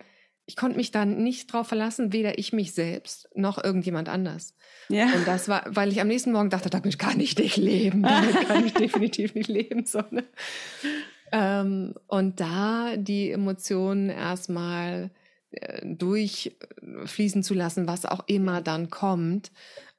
ich 0.47 0.57
konnte 0.57 0.77
mich 0.77 0.93
dann 0.93 1.23
nicht 1.23 1.53
darauf 1.53 1.69
verlassen, 1.69 2.13
weder 2.13 2.39
ich 2.39 2.53
mich 2.53 2.73
selbst 2.73 3.29
noch 3.35 3.63
irgendjemand 3.63 4.09
anders. 4.09 4.55
Ja. 4.89 5.07
Und 5.13 5.27
das 5.27 5.49
war, 5.49 5.65
weil 5.67 5.91
ich 5.91 6.01
am 6.01 6.09
nächsten 6.09 6.33
Morgen 6.33 6.51
dachte, 6.51 6.71
damit 6.71 6.99
kann 6.99 7.19
ich 7.19 7.37
nicht 7.37 7.57
leben, 7.59 8.03
damit 8.03 8.47
kann 8.47 8.65
ich 8.65 8.75
definitiv 8.75 9.35
nicht 9.35 9.49
leben. 9.49 9.85
So, 9.87 10.03
ne? 10.11 10.25
ähm, 11.33 11.95
und 12.07 12.39
da 12.39 12.97
die 12.97 13.33
Emotionen 13.33 14.09
erstmal 14.09 15.11
durchfließen 15.83 17.43
zu 17.43 17.55
lassen, 17.55 17.87
was 17.87 18.05
auch 18.05 18.25
immer 18.27 18.61
dann 18.61 18.91
kommt, 18.91 19.51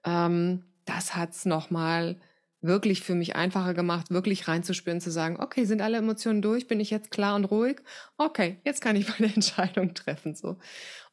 ähm, 0.05 0.63
das 0.85 1.15
hat's 1.15 1.45
nochmal 1.45 2.19
wirklich 2.61 3.01
für 3.01 3.15
mich 3.15 3.35
einfacher 3.35 3.73
gemacht, 3.73 4.11
wirklich 4.11 4.47
reinzuspüren, 4.47 4.99
zu 4.99 5.11
sagen, 5.11 5.37
okay, 5.39 5.63
sind 5.65 5.81
alle 5.81 5.97
Emotionen 5.97 6.41
durch, 6.41 6.67
bin 6.67 6.79
ich 6.79 6.89
jetzt 6.89 7.09
klar 7.09 7.35
und 7.35 7.45
ruhig? 7.45 7.81
Okay, 8.17 8.57
jetzt 8.65 8.81
kann 8.81 8.95
ich 8.95 9.07
meine 9.19 9.33
Entscheidung 9.33 9.93
treffen, 9.93 10.35
so. 10.35 10.57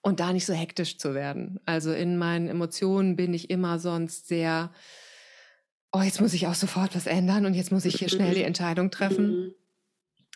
Und 0.01 0.21
da 0.21 0.33
nicht 0.33 0.47
so 0.47 0.55
hektisch 0.55 0.99
zu 0.99 1.15
werden. 1.15 1.61
Also 1.65 1.93
in 1.93 2.17
meinen 2.17 2.49
Emotionen 2.49 3.17
bin 3.17 3.33
ich 3.35 3.51
immer 3.51 3.79
sonst 3.79 4.29
sehr, 4.29 4.73
oh, 5.93 6.01
jetzt 6.01 6.21
muss 6.21 6.35
ich 6.35 6.47
auch 6.47 6.55
sofort 6.55 6.95
was 6.95 7.07
ändern 7.07 7.47
und 7.47 7.55
jetzt 7.55 7.73
muss 7.73 7.85
ich 7.85 7.97
hier 7.97 8.09
schnell 8.09 8.35
die 8.35 8.43
Entscheidung 8.45 8.91
treffen. 8.91 9.29
Mhm. 9.29 9.55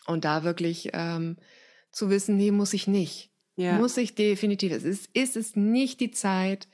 Und 0.07 0.25
da 0.25 0.43
wirklich 0.43 0.89
ähm, 0.93 1.37
zu 1.91 2.09
wissen, 2.09 2.35
nee, 2.37 2.51
muss 2.51 2.73
ich 2.73 2.87
nicht. 2.87 3.30
Ja. 3.55 3.77
Muss 3.77 3.97
ich 3.97 4.15
definitiv. 4.15 4.71
Es 4.71 4.83
ist, 4.83 5.09
ist 5.13 5.35
es 5.35 5.55
nicht 5.55 5.99
die 5.99 6.11
Zeit, 6.11 6.67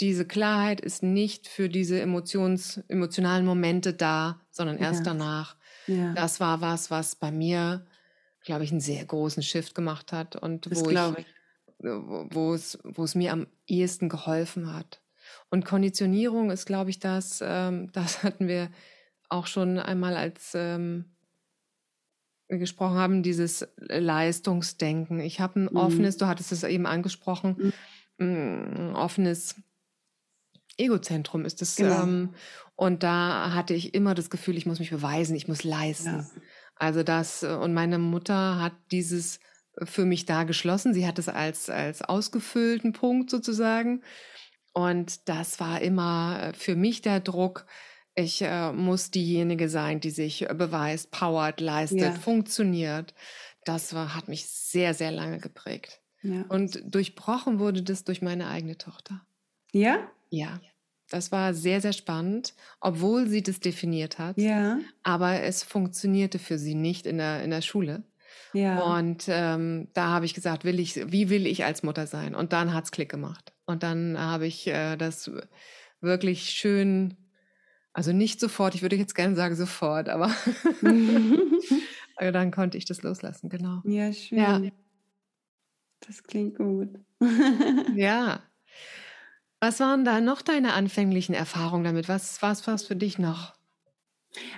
diese 0.00 0.26
Klarheit 0.26 0.80
ist 0.80 1.02
nicht 1.02 1.48
für 1.48 1.68
diese 1.68 2.00
Emotions, 2.00 2.82
emotionalen 2.88 3.46
Momente 3.46 3.92
da, 3.92 4.40
sondern 4.50 4.78
erst 4.78 5.06
ja. 5.06 5.12
danach. 5.12 5.56
Ja. 5.86 6.12
Das 6.14 6.40
war 6.40 6.60
was, 6.60 6.90
was 6.90 7.16
bei 7.16 7.30
mir, 7.30 7.86
glaube 8.44 8.64
ich, 8.64 8.70
einen 8.70 8.80
sehr 8.80 9.04
großen 9.04 9.42
Shift 9.42 9.74
gemacht 9.74 10.12
hat 10.12 10.36
und 10.36 10.70
das 10.70 10.84
wo 10.84 10.90
ich, 10.90 10.98
ich, 11.18 11.26
wo 11.78 12.54
es, 12.54 12.78
wo 12.84 13.04
es 13.04 13.14
mir 13.14 13.32
am 13.32 13.46
ehesten 13.66 14.08
geholfen 14.08 14.72
hat. 14.72 15.00
Und 15.50 15.64
Konditionierung 15.64 16.50
ist, 16.50 16.66
glaube 16.66 16.90
ich, 16.90 16.98
das, 16.98 17.40
ähm, 17.44 17.90
das 17.92 18.22
hatten 18.22 18.48
wir 18.48 18.70
auch 19.28 19.46
schon 19.46 19.78
einmal 19.78 20.16
als 20.16 20.52
ähm, 20.54 21.06
gesprochen 22.58 22.96
haben, 22.96 23.22
dieses 23.22 23.66
Leistungsdenken. 23.76 25.20
Ich 25.20 25.40
habe 25.40 25.60
ein 25.60 25.68
mhm. 25.70 25.76
offenes, 25.76 26.16
du 26.16 26.26
hattest 26.26 26.52
es 26.52 26.64
eben 26.64 26.86
angesprochen, 26.86 27.72
mhm. 28.18 28.90
ein 28.90 28.96
offenes 28.96 29.56
Egozentrum 30.76 31.44
ist 31.44 31.62
es. 31.62 31.76
Genau. 31.76 32.02
Ähm, 32.02 32.34
und 32.76 33.02
da 33.02 33.52
hatte 33.54 33.74
ich 33.74 33.94
immer 33.94 34.14
das 34.14 34.30
Gefühl, 34.30 34.56
ich 34.56 34.66
muss 34.66 34.78
mich 34.78 34.90
beweisen, 34.90 35.36
ich 35.36 35.48
muss 35.48 35.64
leisten. 35.64 36.18
Ja. 36.18 36.26
Also 36.76 37.02
das, 37.02 37.42
und 37.42 37.74
meine 37.74 37.98
Mutter 37.98 38.60
hat 38.60 38.72
dieses 38.90 39.38
für 39.82 40.04
mich 40.04 40.26
da 40.26 40.44
geschlossen. 40.44 40.94
Sie 40.94 41.06
hat 41.06 41.18
es 41.18 41.28
als, 41.28 41.70
als 41.70 42.02
ausgefüllten 42.02 42.92
Punkt 42.92 43.30
sozusagen. 43.30 44.02
Und 44.72 45.28
das 45.28 45.60
war 45.60 45.80
immer 45.80 46.52
für 46.54 46.76
mich 46.76 47.02
der 47.02 47.20
Druck, 47.20 47.66
ich 48.14 48.42
äh, 48.42 48.72
muss 48.72 49.10
diejenige 49.10 49.68
sein, 49.68 50.00
die 50.00 50.10
sich 50.10 50.46
beweist, 50.54 51.10
powert, 51.10 51.60
leistet, 51.60 52.00
ja. 52.00 52.12
funktioniert. 52.12 53.14
Das 53.64 53.94
war, 53.94 54.14
hat 54.14 54.28
mich 54.28 54.46
sehr, 54.46 54.94
sehr 54.94 55.10
lange 55.10 55.38
geprägt. 55.38 56.00
Ja. 56.22 56.42
Und 56.48 56.82
durchbrochen 56.84 57.58
wurde 57.58 57.82
das 57.82 58.04
durch 58.04 58.22
meine 58.22 58.48
eigene 58.48 58.76
Tochter. 58.76 59.24
Ja? 59.72 60.10
Ja. 60.30 60.60
Das 61.08 61.30
war 61.30 61.52
sehr, 61.52 61.80
sehr 61.80 61.92
spannend, 61.92 62.54
obwohl 62.80 63.28
sie 63.28 63.42
das 63.42 63.60
definiert 63.60 64.18
hat. 64.18 64.38
Ja. 64.38 64.78
Aber 65.02 65.42
es 65.42 65.62
funktionierte 65.62 66.38
für 66.38 66.58
sie 66.58 66.74
nicht 66.74 67.06
in 67.06 67.18
der, 67.18 67.42
in 67.42 67.50
der 67.50 67.60
Schule. 67.60 68.02
Ja. 68.54 68.80
Und 68.80 69.24
ähm, 69.28 69.88
da 69.94 70.08
habe 70.08 70.24
ich 70.24 70.34
gesagt, 70.34 70.64
will 70.64 70.80
ich, 70.80 71.12
wie 71.12 71.28
will 71.28 71.46
ich 71.46 71.64
als 71.64 71.82
Mutter 71.82 72.06
sein? 72.06 72.34
Und 72.34 72.52
dann 72.52 72.72
hat 72.72 72.84
es 72.84 72.90
Klick 72.92 73.10
gemacht. 73.10 73.52
Und 73.66 73.82
dann 73.82 74.18
habe 74.18 74.46
ich 74.46 74.66
äh, 74.66 74.96
das 74.96 75.30
wirklich 76.00 76.50
schön, 76.50 77.16
also 77.92 78.12
nicht 78.12 78.40
sofort, 78.40 78.74
ich 78.74 78.82
würde 78.82 78.96
jetzt 78.96 79.14
gerne 79.14 79.34
sagen 79.34 79.54
sofort, 79.54 80.08
aber 80.08 80.34
dann 82.18 82.50
konnte 82.50 82.78
ich 82.78 82.84
das 82.84 83.02
loslassen, 83.02 83.48
genau. 83.48 83.82
Ja, 83.84 84.12
schön. 84.12 84.38
Ja. 84.38 84.60
Das 86.06 86.22
klingt 86.22 86.56
gut. 86.56 86.88
ja. 87.94 88.42
Was 89.60 89.78
waren 89.78 90.04
da 90.04 90.20
noch 90.20 90.42
deine 90.42 90.72
anfänglichen 90.72 91.34
Erfahrungen 91.34 91.84
damit? 91.84 92.08
Was 92.08 92.42
war 92.42 92.52
es 92.52 92.84
für 92.84 92.96
dich 92.96 93.18
noch? 93.18 93.54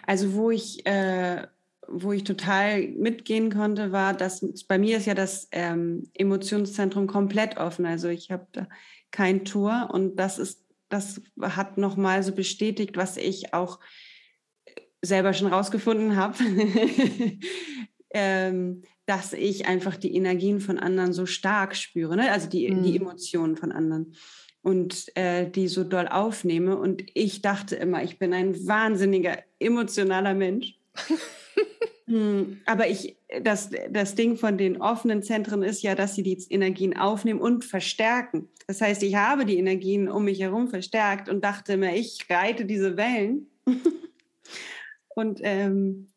Also 0.06 0.34
wo 0.34 0.50
ich, 0.50 0.86
äh, 0.86 1.46
wo 1.88 2.12
ich 2.12 2.24
total 2.24 2.88
mitgehen 2.88 3.52
konnte, 3.52 3.92
war, 3.92 4.14
dass 4.14 4.40
bei 4.66 4.78
mir 4.78 4.96
ist 4.96 5.06
ja 5.06 5.14
das 5.14 5.48
ähm, 5.52 6.08
Emotionszentrum 6.14 7.06
komplett 7.06 7.58
offen. 7.58 7.84
Also 7.84 8.08
ich 8.08 8.30
habe 8.30 8.46
da 8.52 8.66
kein 9.10 9.44
Tor 9.44 9.90
und 9.92 10.16
das 10.16 10.38
ist, 10.38 10.63
das 10.94 11.20
hat 11.40 11.76
nochmal 11.76 12.22
so 12.22 12.32
bestätigt, 12.32 12.96
was 12.96 13.16
ich 13.16 13.52
auch 13.52 13.80
selber 15.02 15.32
schon 15.34 15.48
rausgefunden 15.48 16.16
habe. 16.16 16.38
ähm, 18.14 18.82
dass 19.06 19.32
ich 19.32 19.66
einfach 19.66 19.96
die 19.96 20.14
Energien 20.14 20.60
von 20.60 20.78
anderen 20.78 21.12
so 21.12 21.26
stark 21.26 21.76
spüre, 21.76 22.16
ne? 22.16 22.30
also 22.30 22.48
die, 22.48 22.70
mhm. 22.70 22.82
die 22.82 22.96
Emotionen 22.96 23.56
von 23.56 23.72
anderen 23.72 24.14
und 24.62 25.14
äh, 25.16 25.50
die 25.50 25.68
so 25.68 25.84
doll 25.84 26.08
aufnehme. 26.08 26.76
Und 26.76 27.04
ich 27.12 27.42
dachte 27.42 27.76
immer, 27.76 28.02
ich 28.02 28.18
bin 28.18 28.32
ein 28.32 28.66
wahnsinniger 28.66 29.38
emotionaler 29.58 30.32
Mensch. 30.34 30.78
hm, 32.06 32.60
aber 32.66 32.88
ich, 32.88 33.16
das, 33.42 33.70
das 33.90 34.14
Ding 34.14 34.36
von 34.36 34.58
den 34.58 34.80
offenen 34.80 35.22
Zentren 35.22 35.62
ist 35.62 35.82
ja, 35.82 35.94
dass 35.94 36.14
sie 36.14 36.22
die 36.22 36.38
Energien 36.50 36.96
aufnehmen 36.96 37.40
und 37.40 37.64
verstärken. 37.64 38.48
Das 38.66 38.80
heißt, 38.80 39.02
ich 39.02 39.14
habe 39.14 39.46
die 39.46 39.58
Energien 39.58 40.08
um 40.08 40.24
mich 40.24 40.40
herum 40.40 40.68
verstärkt 40.68 41.28
und 41.28 41.42
dachte 41.44 41.74
immer, 41.74 41.94
ich 41.94 42.26
reite 42.28 42.66
diese 42.66 42.96
Wellen. 42.96 43.48
und 45.14 45.40
ähm, 45.42 46.08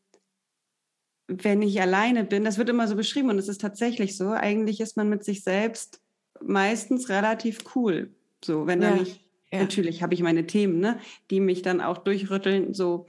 wenn 1.28 1.62
ich 1.62 1.82
alleine 1.82 2.26
bin, 2.26 2.44
das 2.44 2.58
wird 2.58 2.70
immer 2.70 2.88
so 2.88 2.96
beschrieben 2.96 3.30
und 3.30 3.38
es 3.38 3.48
ist 3.48 3.62
tatsächlich 3.62 4.18
so, 4.18 4.30
eigentlich 4.30 4.82
ist 4.82 4.98
man 4.98 5.10
mit 5.10 5.24
sich 5.24 5.44
selbst 5.44 6.02
meistens 6.42 7.10
relativ 7.10 7.60
cool. 7.76 8.14
So, 8.44 8.68
wenn 8.68 8.82
ja. 8.82 8.90
dann 8.90 9.00
nicht, 9.00 9.22
ja. 9.52 9.60
natürlich 9.60 10.04
habe 10.04 10.14
ich 10.14 10.22
meine 10.22 10.48
Themen, 10.48 10.80
ne, 10.80 11.00
die 11.30 11.40
mich 11.40 11.62
dann 11.62 11.82
auch 11.82 11.98
durchrütteln. 11.98 12.74
So 12.74 13.08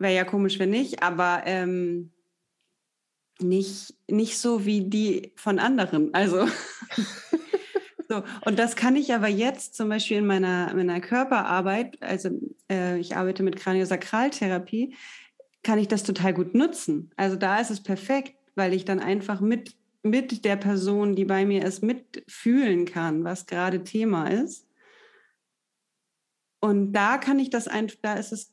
wäre 0.00 0.14
ja 0.14 0.24
komisch, 0.24 0.58
wenn 0.58 0.70
nicht, 0.70 1.02
aber 1.02 1.42
ähm, 1.44 2.10
nicht, 3.38 3.94
nicht 4.08 4.38
so 4.38 4.66
wie 4.66 4.82
die 4.82 5.32
von 5.36 5.58
anderen. 5.58 6.12
Also 6.12 6.48
so, 8.08 8.22
und 8.44 8.58
das 8.58 8.76
kann 8.76 8.96
ich 8.96 9.14
aber 9.14 9.28
jetzt 9.28 9.76
zum 9.76 9.88
Beispiel 9.88 10.18
in 10.18 10.26
meiner, 10.26 10.74
meiner 10.74 11.00
Körperarbeit, 11.00 12.02
also 12.02 12.30
äh, 12.70 12.98
ich 12.98 13.16
arbeite 13.16 13.42
mit 13.42 13.56
Kraniosakraltherapie, 13.56 14.96
kann 15.62 15.78
ich 15.78 15.88
das 15.88 16.02
total 16.02 16.34
gut 16.34 16.54
nutzen. 16.54 17.12
Also 17.16 17.36
da 17.36 17.60
ist 17.60 17.70
es 17.70 17.82
perfekt, 17.82 18.34
weil 18.56 18.72
ich 18.72 18.84
dann 18.84 18.98
einfach 18.98 19.40
mit 19.40 19.76
mit 20.02 20.44
der 20.44 20.56
Person, 20.56 21.14
die 21.14 21.24
bei 21.24 21.44
mir 21.44 21.64
ist, 21.64 21.82
mitfühlen 21.82 22.86
kann, 22.86 23.24
was 23.24 23.46
gerade 23.46 23.84
Thema 23.84 24.28
ist. 24.28 24.66
Und 26.60 26.92
da 26.92 27.18
kann 27.18 27.38
ich 27.38 27.50
das 27.50 27.68
einfach, 27.68 27.96
da 28.02 28.14
ist 28.14 28.32
es 28.32 28.52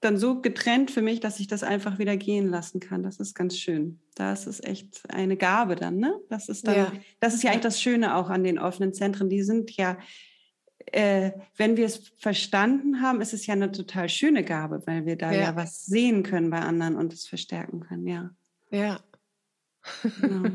dann 0.00 0.18
so 0.18 0.40
getrennt 0.40 0.90
für 0.90 1.02
mich, 1.02 1.20
dass 1.20 1.40
ich 1.40 1.46
das 1.46 1.62
einfach 1.62 1.98
wieder 1.98 2.16
gehen 2.16 2.48
lassen 2.48 2.80
kann. 2.80 3.02
Das 3.02 3.18
ist 3.18 3.34
ganz 3.34 3.56
schön. 3.56 4.00
Da 4.14 4.32
ist 4.32 4.64
echt 4.64 5.02
eine 5.08 5.36
Gabe 5.36 5.76
dann, 5.76 5.96
ne? 5.96 6.14
Das 6.28 6.48
ist 6.48 6.66
dann, 6.66 6.76
ja. 6.76 6.92
das 7.20 7.34
ist 7.34 7.42
ja 7.42 7.50
eigentlich 7.50 7.62
das 7.62 7.80
Schöne 7.80 8.16
auch 8.16 8.30
an 8.30 8.44
den 8.44 8.58
offenen 8.58 8.92
Zentren. 8.92 9.28
Die 9.28 9.42
sind 9.42 9.70
ja, 9.76 9.98
äh, 10.92 11.32
wenn 11.56 11.76
wir 11.76 11.86
es 11.86 12.12
verstanden 12.18 13.00
haben, 13.00 13.20
ist 13.20 13.34
es 13.34 13.46
ja 13.46 13.54
eine 13.54 13.72
total 13.72 14.08
schöne 14.08 14.44
Gabe, 14.44 14.82
weil 14.86 15.06
wir 15.06 15.16
da 15.16 15.32
ja, 15.32 15.40
ja 15.40 15.56
was 15.56 15.84
sehen 15.84 16.22
können 16.22 16.50
bei 16.50 16.60
anderen 16.60 16.96
und 16.96 17.12
es 17.12 17.26
verstärken 17.26 17.80
können, 17.80 18.06
ja. 18.06 18.30
Ja, 18.70 19.00
Genau. 20.20 20.50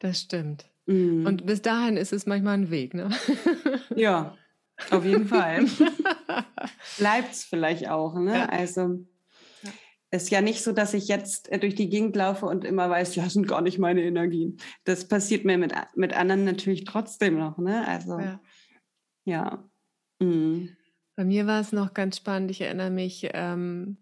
Das 0.00 0.20
stimmt. 0.20 0.66
Mm. 0.86 1.24
Und 1.24 1.46
bis 1.46 1.62
dahin 1.62 1.96
ist 1.96 2.12
es 2.12 2.26
manchmal 2.26 2.58
ein 2.58 2.70
Weg, 2.70 2.92
ne? 2.92 3.08
Ja. 3.96 4.36
Auf 4.90 5.04
jeden 5.04 5.26
Fall. 5.26 5.66
Bleibt 6.98 7.32
es 7.32 7.44
vielleicht 7.44 7.88
auch. 7.88 8.14
Ne? 8.14 8.34
Ja. 8.38 8.46
Also 8.46 9.04
ist 10.10 10.30
ja 10.30 10.40
nicht 10.40 10.62
so, 10.62 10.72
dass 10.72 10.94
ich 10.94 11.08
jetzt 11.08 11.50
äh, 11.50 11.58
durch 11.58 11.74
die 11.74 11.88
Gegend 11.88 12.14
laufe 12.16 12.46
und 12.46 12.64
immer 12.64 12.88
weiß, 12.88 13.16
ja, 13.16 13.24
das 13.24 13.32
sind 13.32 13.48
gar 13.48 13.62
nicht 13.62 13.78
meine 13.78 14.02
Energien. 14.02 14.58
Das 14.84 15.08
passiert 15.08 15.44
mir 15.44 15.58
mit, 15.58 15.72
mit 15.94 16.12
anderen 16.12 16.44
natürlich 16.44 16.84
trotzdem 16.84 17.38
noch. 17.38 17.58
Ne? 17.58 17.86
Also 17.86 18.18
ja. 18.18 18.40
ja. 19.24 19.64
Mhm. 20.20 20.76
Bei 21.16 21.24
mir 21.24 21.46
war 21.46 21.60
es 21.60 21.72
noch 21.72 21.94
ganz 21.94 22.16
spannend. 22.16 22.50
Ich 22.50 22.60
erinnere 22.60 22.90
mich, 22.90 23.28
ähm, 23.32 23.98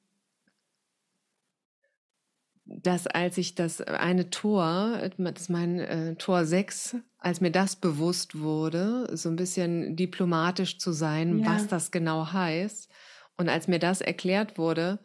dass 2.64 3.06
als 3.06 3.38
ich 3.38 3.54
das 3.54 3.80
eine 3.80 4.30
Tor, 4.30 5.10
das 5.18 5.42
ist 5.42 5.50
mein 5.50 5.80
äh, 5.80 6.14
Tor 6.16 6.44
6, 6.44 6.96
als 7.18 7.40
mir 7.40 7.50
das 7.50 7.76
bewusst 7.76 8.38
wurde, 8.38 9.08
so 9.16 9.28
ein 9.28 9.36
bisschen 9.36 9.96
diplomatisch 9.96 10.78
zu 10.78 10.92
sein, 10.92 11.40
ja. 11.40 11.46
was 11.46 11.66
das 11.68 11.90
genau 11.90 12.32
heißt, 12.32 12.88
und 13.36 13.48
als 13.48 13.66
mir 13.68 13.78
das 13.78 14.00
erklärt 14.00 14.58
wurde, 14.58 14.98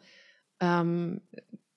ähm, 0.60 1.20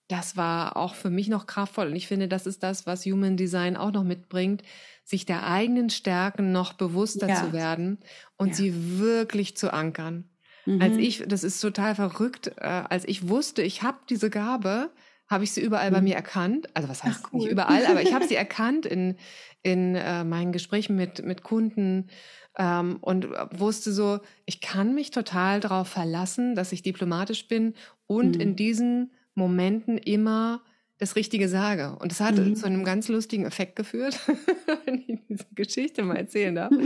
das 0.07 0.35
war 0.35 0.75
auch 0.75 0.95
für 0.95 1.09
mich 1.09 1.29
noch 1.29 1.47
kraftvoll. 1.47 1.87
Und 1.87 1.95
ich 1.95 2.07
finde, 2.07 2.27
das 2.27 2.45
ist 2.45 2.63
das, 2.63 2.85
was 2.85 3.05
Human 3.05 3.37
Design 3.37 3.77
auch 3.77 3.91
noch 3.91 4.03
mitbringt, 4.03 4.61
sich 5.05 5.25
der 5.25 5.47
eigenen 5.47 5.89
Stärken 5.89 6.51
noch 6.51 6.73
bewusster 6.73 7.29
ja. 7.29 7.35
zu 7.35 7.53
werden 7.53 7.99
und 8.35 8.49
ja. 8.49 8.53
sie 8.55 8.99
wirklich 8.99 9.55
zu 9.55 9.71
ankern. 9.73 10.29
Mhm. 10.65 10.81
Als 10.81 10.97
ich, 10.97 11.23
das 11.27 11.43
ist 11.43 11.61
total 11.61 11.95
verrückt, 11.95 12.51
äh, 12.57 12.83
als 12.89 13.05
ich 13.07 13.29
wusste, 13.29 13.61
ich 13.61 13.83
habe 13.83 13.99
diese 14.09 14.29
Gabe, 14.29 14.91
habe 15.31 15.43
ich 15.43 15.53
sie 15.53 15.61
überall 15.61 15.89
mhm. 15.89 15.95
bei 15.95 16.01
mir 16.01 16.15
erkannt. 16.15 16.67
Also 16.75 16.89
was 16.89 17.03
heißt 17.03 17.21
Ach, 17.23 17.29
cool. 17.33 17.39
nicht 17.39 17.51
überall, 17.51 17.85
aber 17.87 18.01
ich 18.01 18.13
habe 18.13 18.27
sie 18.27 18.35
erkannt 18.35 18.85
in, 18.85 19.15
in 19.63 19.95
äh, 19.95 20.23
meinen 20.23 20.51
Gesprächen 20.51 20.95
mit, 20.95 21.25
mit 21.25 21.41
Kunden 21.41 22.09
ähm, 22.57 22.97
und 23.01 23.27
wusste 23.51 23.91
so, 23.91 24.19
ich 24.45 24.61
kann 24.61 24.93
mich 24.93 25.11
total 25.11 25.59
darauf 25.59 25.87
verlassen, 25.87 26.53
dass 26.53 26.71
ich 26.71 26.83
diplomatisch 26.83 27.47
bin 27.47 27.73
und 28.07 28.35
mhm. 28.35 28.41
in 28.41 28.55
diesen 28.55 29.11
Momenten 29.33 29.97
immer 29.97 30.61
das 30.97 31.15
Richtige 31.15 31.49
sage. 31.49 31.97
Und 31.99 32.11
das 32.11 32.19
hat 32.19 32.35
mhm. 32.35 32.55
zu 32.55 32.67
einem 32.67 32.83
ganz 32.83 33.07
lustigen 33.07 33.45
Effekt 33.45 33.75
geführt, 33.75 34.19
wenn 34.85 35.03
ich 35.07 35.19
diese 35.27 35.47
Geschichte 35.55 36.03
mal 36.03 36.17
erzählen 36.17 36.53
darf. 36.55 36.71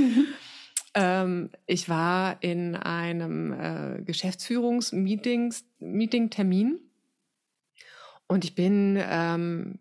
Ähm, 0.97 1.49
ich 1.65 1.89
war 1.89 2.41
in 2.41 2.77
einem 2.77 3.51
äh, 3.51 4.01
Geschäftsführungsmeeting-Termin 4.03 6.79
und 8.27 8.43
ich 8.43 8.55
bin, 8.55 8.97
ähm, 8.99 9.79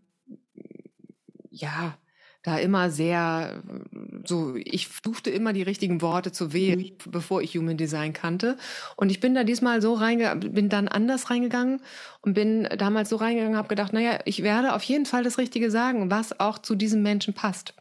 ja, 1.51 1.97
da 2.45 2.59
immer 2.59 2.91
sehr 2.91 3.63
so, 4.27 4.55
ich 4.57 4.89
suchte 5.03 5.31
immer 5.31 5.55
die 5.55 5.63
richtigen 5.63 6.03
Worte 6.03 6.31
zu 6.31 6.53
wählen, 6.53 6.79
mhm. 6.79 7.11
bevor 7.11 7.41
ich 7.41 7.57
Human 7.57 7.79
Design 7.79 8.13
kannte. 8.13 8.59
Und 8.97 9.11
ich 9.11 9.19
bin 9.19 9.35
da 9.35 9.45
diesmal 9.45 9.81
so 9.81 9.95
reingegangen, 9.95 10.53
bin 10.53 10.69
dann 10.69 10.87
anders 10.87 11.31
reingegangen 11.31 11.81
und 12.21 12.35
bin 12.35 12.69
damals 12.79 13.09
so 13.09 13.17
reingegangen, 13.17 13.57
habe 13.57 13.69
gedacht, 13.69 13.95
naja, 13.95 14.19
ich 14.27 14.43
werde 14.43 14.75
auf 14.75 14.83
jeden 14.83 15.07
Fall 15.07 15.25
das 15.25 15.39
Richtige 15.39 15.71
sagen, 15.71 16.11
was 16.11 16.39
auch 16.39 16.59
zu 16.59 16.75
diesem 16.75 17.03
Menschen 17.03 17.33
passt. 17.33 17.75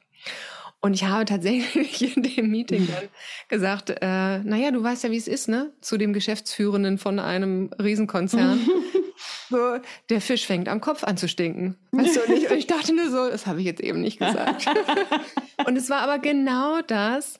Und 0.79 0.93
ich 0.93 1.05
habe 1.05 1.25
tatsächlich 1.25 2.15
in 2.17 2.23
dem 2.23 2.49
Meeting 2.49 2.87
dann 2.87 3.09
gesagt, 3.49 3.89
äh, 3.89 4.39
naja, 4.39 4.71
du 4.71 4.81
weißt 4.81 5.03
ja, 5.03 5.11
wie 5.11 5.17
es 5.17 5.27
ist, 5.27 5.49
ne? 5.49 5.71
Zu 5.81 5.97
dem 5.97 6.13
Geschäftsführenden 6.13 6.97
von 6.97 7.19
einem 7.19 7.69
Riesenkonzern. 7.81 8.59
so, 9.49 9.77
der 10.09 10.21
Fisch 10.21 10.45
fängt 10.45 10.69
am 10.69 10.81
Kopf 10.81 11.03
an 11.03 11.17
zu 11.17 11.27
stinken. 11.27 11.77
Weißt 11.91 12.15
du, 12.15 12.21
und 12.21 12.37
ich, 12.37 12.49
und 12.49 12.57
ich 12.57 12.67
dachte 12.67 12.95
nur 12.95 13.09
so, 13.09 13.29
das 13.29 13.45
habe 13.45 13.59
ich 13.59 13.65
jetzt 13.65 13.81
eben 13.81 14.01
nicht 14.01 14.19
gesagt. 14.19 14.67
und 15.65 15.77
es 15.77 15.89
war 15.89 16.01
aber 16.01 16.19
genau 16.19 16.81
das, 16.81 17.39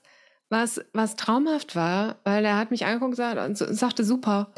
was, 0.50 0.82
was 0.94 1.16
traumhaft 1.16 1.76
war, 1.76 2.18
weil 2.24 2.46
er 2.46 2.58
hat 2.58 2.72
mich 2.72 2.86
angeguckt 2.86 3.20
und 3.20 3.58
sagte, 3.58 4.04
super, 4.04 4.54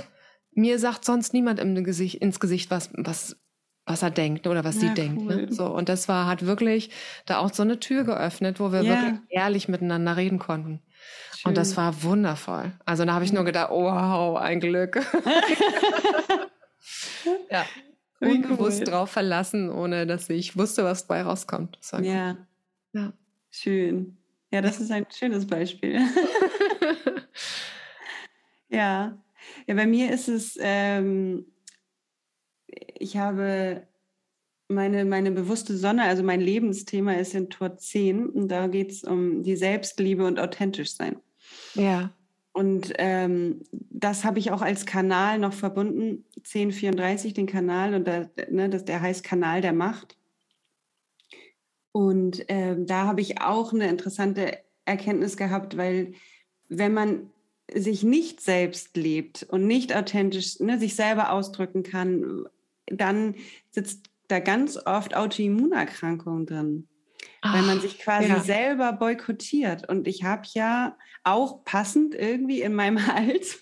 mir 0.51 0.79
sagt 0.79 1.05
sonst 1.05 1.33
niemand 1.33 1.59
im 1.59 1.83
Gesicht, 1.83 2.15
ins 2.15 2.39
Gesicht, 2.39 2.71
was, 2.71 2.89
was 2.93 3.37
was 3.85 4.01
er 4.01 4.09
denkt 4.09 4.47
oder 4.47 4.63
was 4.63 4.75
ja, 4.75 4.81
sie 4.81 4.93
denkt. 4.93 5.23
Ne? 5.25 5.35
Cool. 5.41 5.51
So, 5.51 5.67
und 5.67 5.89
das 5.89 6.07
war, 6.07 6.25
hat 6.25 6.45
wirklich 6.45 6.89
da 7.25 7.37
auch 7.37 7.53
so 7.53 7.61
eine 7.61 7.79
Tür 7.79 8.03
geöffnet, 8.03 8.59
wo 8.59 8.71
wir 8.71 8.81
ja. 8.81 8.95
wirklich 8.95 9.19
ehrlich 9.29 9.67
miteinander 9.67 10.17
reden 10.17 10.39
konnten. 10.39 10.81
Schön. 11.37 11.49
Und 11.49 11.57
das 11.57 11.77
war 11.77 12.01
wundervoll. 12.01 12.71
Also 12.85 13.05
da 13.05 13.13
habe 13.13 13.25
ich 13.25 13.31
nur 13.31 13.43
gedacht, 13.43 13.69
oh, 13.71 13.83
wow, 13.83 14.37
ein 14.37 14.59
Glück. 14.59 14.95
ja. 17.51 17.65
Unbewusst 18.19 18.79
cool. 18.79 18.85
drauf 18.85 19.11
verlassen, 19.11 19.69
ohne 19.69 20.07
dass 20.07 20.29
ich 20.29 20.57
wusste, 20.57 20.83
was 20.83 21.05
dabei 21.05 21.23
rauskommt. 21.23 21.77
ja. 22.01 22.37
ja. 22.93 23.13
Schön. 23.51 24.17
Ja, 24.51 24.61
das 24.61 24.79
ist 24.79 24.91
ein 24.91 25.05
schönes 25.09 25.47
Beispiel. 25.47 25.99
ja. 28.69 29.17
Ja, 29.67 29.75
bei 29.75 29.85
mir 29.85 30.11
ist 30.11 30.27
es, 30.27 30.57
ähm, 30.61 31.45
ich 32.67 33.17
habe 33.17 33.87
meine, 34.67 35.05
meine 35.05 35.31
bewusste 35.31 35.77
Sonne, 35.77 36.03
also 36.03 36.23
mein 36.23 36.41
Lebensthema 36.41 37.13
ist 37.13 37.35
in 37.35 37.49
Tor 37.49 37.77
10 37.77 38.27
und 38.27 38.49
da 38.49 38.67
geht 38.67 38.91
es 38.91 39.03
um 39.03 39.43
die 39.43 39.55
Selbstliebe 39.55 40.25
und 40.25 40.39
authentisch 40.39 40.93
sein. 40.93 41.17
Ja. 41.75 42.11
Und 42.55 42.93
ähm, 42.99 43.63
das 43.71 44.23
habe 44.23 44.39
ich 44.39 44.51
auch 44.51 44.61
als 44.61 44.85
Kanal 44.85 45.39
noch 45.39 45.51
verbunden, 45.51 46.23
1034, 46.37 47.33
den 47.33 47.47
Kanal, 47.47 47.93
und 47.93 48.07
da, 48.07 48.29
ne, 48.49 48.69
das, 48.69 48.85
der 48.85 49.01
heißt 49.01 49.25
Kanal 49.25 49.59
der 49.59 49.73
Macht. 49.73 50.17
Und 51.91 52.45
ähm, 52.47 52.85
da 52.85 53.07
habe 53.07 53.19
ich 53.19 53.41
auch 53.41 53.73
eine 53.73 53.89
interessante 53.89 54.57
Erkenntnis 54.85 55.35
gehabt, 55.35 55.75
weil 55.75 56.13
wenn 56.69 56.93
man 56.93 57.29
sich 57.73 58.03
nicht 58.03 58.39
selbst 58.39 58.95
lebt 58.95 59.43
und 59.43 59.67
nicht 59.67 59.93
authentisch 59.93 60.61
ne, 60.61 60.79
sich 60.79 60.95
selber 60.95 61.33
ausdrücken 61.33 61.83
kann, 61.83 62.47
dann 62.85 63.35
sitzt 63.71 64.09
da 64.29 64.39
ganz 64.39 64.79
oft 64.85 65.13
Autoimmunerkrankungen 65.13 66.45
drin. 66.45 66.87
Ach, 67.41 67.55
weil 67.55 67.63
man 67.63 67.81
sich 67.81 67.99
quasi 67.99 68.29
ja. 68.29 68.39
selber 68.39 68.93
boykottiert. 68.93 69.87
Und 69.89 70.07
ich 70.07 70.23
habe 70.23 70.43
ja 70.53 70.97
auch 71.23 71.63
passend 71.63 72.15
irgendwie 72.15 72.61
in 72.61 72.73
meinem 72.73 73.05
Hals, 73.07 73.59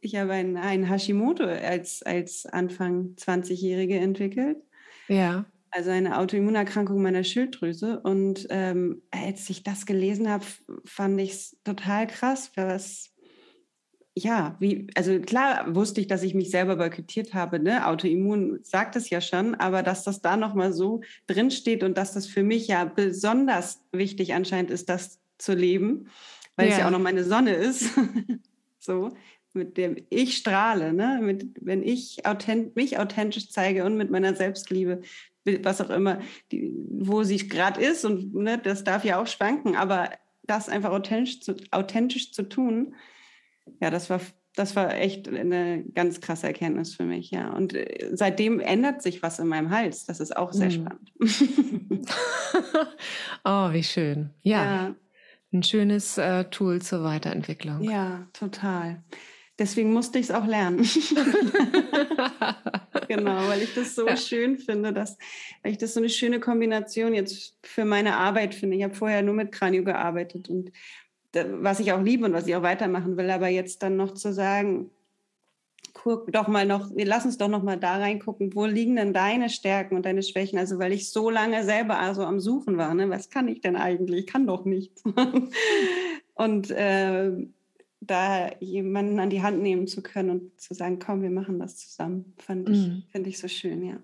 ich 0.00 0.16
habe 0.16 0.32
einen, 0.32 0.56
einen 0.56 0.88
Hashimoto 0.88 1.44
als, 1.44 2.02
als 2.02 2.46
Anfang 2.46 3.14
20-Jährige 3.16 3.98
entwickelt. 3.98 4.58
Ja. 5.08 5.46
Also 5.70 5.90
eine 5.90 6.18
Autoimmunerkrankung 6.18 7.02
meiner 7.02 7.24
Schilddrüse. 7.24 8.00
Und 8.00 8.46
ähm, 8.50 9.02
als 9.10 9.50
ich 9.50 9.62
das 9.62 9.84
gelesen 9.84 10.28
habe, 10.28 10.44
fand 10.84 11.20
ich 11.20 11.32
es 11.32 11.56
total 11.64 12.06
krass, 12.06 12.52
was, 12.54 13.12
ja, 14.18 14.56
wie, 14.60 14.86
also 14.94 15.20
klar 15.20 15.74
wusste 15.74 16.00
ich, 16.00 16.06
dass 16.06 16.22
ich 16.22 16.32
mich 16.32 16.50
selber 16.50 16.76
boykottiert 16.76 17.34
habe, 17.34 17.60
ne? 17.60 17.86
Autoimmun 17.86 18.60
sagt 18.62 18.96
es 18.96 19.10
ja 19.10 19.20
schon, 19.20 19.54
aber 19.54 19.82
dass 19.82 20.04
das 20.04 20.22
da 20.22 20.38
nochmal 20.38 20.72
so 20.72 21.02
drinsteht 21.26 21.82
und 21.82 21.98
dass 21.98 22.14
das 22.14 22.26
für 22.26 22.42
mich 22.42 22.66
ja 22.66 22.86
besonders 22.86 23.82
wichtig 23.92 24.32
anscheinend 24.32 24.70
ist, 24.70 24.88
das 24.88 25.20
zu 25.36 25.52
leben, 25.52 26.08
weil 26.56 26.68
ja. 26.68 26.72
es 26.72 26.78
ja 26.78 26.86
auch 26.86 26.90
noch 26.90 26.98
meine 26.98 27.24
Sonne 27.24 27.52
ist. 27.52 27.90
so, 28.78 29.10
mit 29.52 29.76
dem 29.76 29.96
ich 30.08 30.38
strahle, 30.38 30.94
ne? 30.94 31.20
Mit, 31.22 31.48
wenn 31.60 31.82
ich 31.82 32.24
authent, 32.24 32.74
mich 32.74 32.98
authentisch 32.98 33.50
zeige 33.50 33.84
und 33.84 33.98
mit 33.98 34.10
meiner 34.10 34.34
Selbstliebe, 34.34 35.02
was 35.62 35.82
auch 35.82 35.90
immer, 35.90 36.20
die, 36.52 36.72
wo 36.88 37.22
sie 37.22 37.36
gerade 37.48 37.82
ist 37.82 38.06
und 38.06 38.34
ne, 38.34 38.56
das 38.56 38.82
darf 38.82 39.04
ja 39.04 39.20
auch 39.20 39.26
schwanken, 39.26 39.76
aber 39.76 40.08
das 40.42 40.70
einfach 40.70 40.90
authentisch 40.90 41.42
zu, 41.42 41.54
authentisch 41.70 42.32
zu 42.32 42.44
tun, 42.44 42.94
ja, 43.80 43.90
das 43.90 44.10
war, 44.10 44.20
das 44.54 44.76
war 44.76 44.94
echt 44.94 45.28
eine 45.28 45.84
ganz 45.94 46.20
krasse 46.20 46.46
Erkenntnis 46.46 46.94
für 46.94 47.04
mich, 47.04 47.30
ja. 47.30 47.52
Und 47.52 47.74
äh, 47.74 48.10
seitdem 48.12 48.60
ändert 48.60 49.02
sich 49.02 49.22
was 49.22 49.38
in 49.38 49.48
meinem 49.48 49.70
Hals. 49.70 50.06
Das 50.06 50.20
ist 50.20 50.36
auch 50.36 50.52
sehr 50.52 50.70
mhm. 50.70 50.72
spannend. 50.72 51.12
oh, 53.44 53.72
wie 53.72 53.84
schön. 53.84 54.30
Ja. 54.42 54.64
ja. 54.64 54.94
Ein 55.52 55.62
schönes 55.62 56.18
äh, 56.18 56.44
Tool 56.44 56.82
zur 56.82 57.04
Weiterentwicklung. 57.04 57.82
Ja, 57.82 58.26
total. 58.32 59.02
Deswegen 59.58 59.92
musste 59.92 60.18
ich 60.18 60.26
es 60.26 60.30
auch 60.32 60.46
lernen. 60.46 60.78
genau, 63.08 63.48
weil 63.48 63.62
ich 63.62 63.74
das 63.74 63.94
so 63.94 64.06
ja. 64.06 64.16
schön 64.16 64.58
finde, 64.58 64.92
dass 64.92 65.16
weil 65.62 65.72
ich 65.72 65.78
das 65.78 65.94
so 65.94 66.00
eine 66.00 66.10
schöne 66.10 66.40
Kombination 66.40 67.14
jetzt 67.14 67.56
für 67.62 67.86
meine 67.86 68.16
Arbeit 68.16 68.54
finde. 68.54 68.76
Ich 68.76 68.82
habe 68.82 68.94
vorher 68.94 69.22
nur 69.22 69.32
mit 69.34 69.52
Kranio 69.52 69.82
gearbeitet 69.82 70.50
und 70.50 70.72
was 71.60 71.80
ich 71.80 71.92
auch 71.92 72.02
liebe 72.02 72.24
und 72.24 72.32
was 72.32 72.46
ich 72.46 72.56
auch 72.56 72.62
weitermachen 72.62 73.16
will, 73.16 73.30
aber 73.30 73.48
jetzt 73.48 73.82
dann 73.82 73.96
noch 73.96 74.14
zu 74.14 74.32
sagen, 74.32 74.90
guck 75.92 76.30
doch 76.30 76.46
mal 76.46 76.66
noch, 76.66 76.90
lass 76.94 77.24
uns 77.24 77.38
doch 77.38 77.48
noch 77.48 77.62
mal 77.62 77.78
da 77.78 77.96
reingucken, 77.96 78.54
wo 78.54 78.66
liegen 78.66 78.96
denn 78.96 79.12
deine 79.12 79.48
Stärken 79.48 79.96
und 79.96 80.04
deine 80.04 80.22
Schwächen? 80.22 80.58
Also 80.58 80.78
weil 80.78 80.92
ich 80.92 81.10
so 81.10 81.30
lange 81.30 81.64
selber 81.64 81.98
also 81.98 82.22
am 82.22 82.38
Suchen 82.38 82.76
war, 82.76 82.94
ne? 82.94 83.08
was 83.10 83.30
kann 83.30 83.48
ich 83.48 83.60
denn 83.60 83.76
eigentlich? 83.76 84.20
Ich 84.20 84.26
kann 84.26 84.46
doch 84.46 84.64
nichts. 84.64 85.02
und 86.34 86.70
äh, 86.70 87.32
da 88.00 88.50
jemanden 88.60 89.18
an 89.18 89.30
die 89.30 89.42
Hand 89.42 89.62
nehmen 89.62 89.86
zu 89.86 90.02
können 90.02 90.30
und 90.30 90.60
zu 90.60 90.74
sagen, 90.74 90.98
komm, 90.98 91.22
wir 91.22 91.30
machen 91.30 91.58
das 91.58 91.78
zusammen, 91.78 92.34
fand 92.38 92.68
ich, 92.68 92.86
mm. 92.86 93.02
finde 93.10 93.30
ich 93.30 93.38
so 93.38 93.48
schön, 93.48 93.82
ja. 93.82 93.98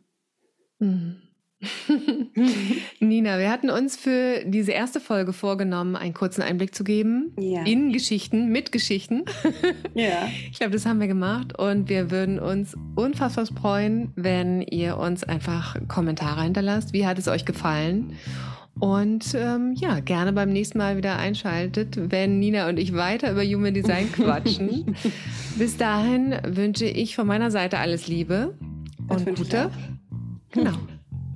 Mm. 0.78 1.22
Nina, 3.00 3.38
wir 3.38 3.50
hatten 3.50 3.70
uns 3.70 3.96
für 3.96 4.42
diese 4.44 4.72
erste 4.72 5.00
Folge 5.00 5.32
vorgenommen, 5.32 5.96
einen 5.96 6.14
kurzen 6.14 6.42
Einblick 6.42 6.74
zu 6.74 6.84
geben 6.84 7.32
ja. 7.38 7.62
in 7.64 7.92
Geschichten, 7.92 8.48
mit 8.48 8.72
Geschichten. 8.72 9.24
Ja. 9.94 10.28
Ich 10.50 10.58
glaube, 10.58 10.72
das 10.72 10.86
haben 10.86 11.00
wir 11.00 11.06
gemacht 11.06 11.58
und 11.58 11.88
wir 11.88 12.10
würden 12.10 12.38
uns 12.38 12.74
unfassbar 12.94 13.46
freuen, 13.46 14.10
wenn 14.16 14.62
ihr 14.62 14.96
uns 14.96 15.22
einfach 15.22 15.76
Kommentare 15.86 16.42
hinterlasst. 16.42 16.92
Wie 16.92 17.06
hat 17.06 17.18
es 17.18 17.28
euch 17.28 17.44
gefallen? 17.44 18.16
Und 18.80 19.34
ähm, 19.34 19.74
ja, 19.76 20.00
gerne 20.00 20.32
beim 20.32 20.50
nächsten 20.50 20.78
Mal 20.78 20.96
wieder 20.96 21.18
einschaltet, 21.18 22.10
wenn 22.10 22.38
Nina 22.38 22.68
und 22.68 22.78
ich 22.78 22.94
weiter 22.94 23.32
über 23.32 23.44
Human 23.44 23.74
Design 23.74 24.10
quatschen. 24.12 24.96
Bis 25.58 25.76
dahin 25.76 26.36
wünsche 26.46 26.86
ich 26.86 27.14
von 27.14 27.26
meiner 27.26 27.50
Seite 27.50 27.78
alles 27.78 28.08
Liebe 28.08 28.54
und 29.08 29.36
Gute. 29.36 29.70
Genau. 30.52 30.72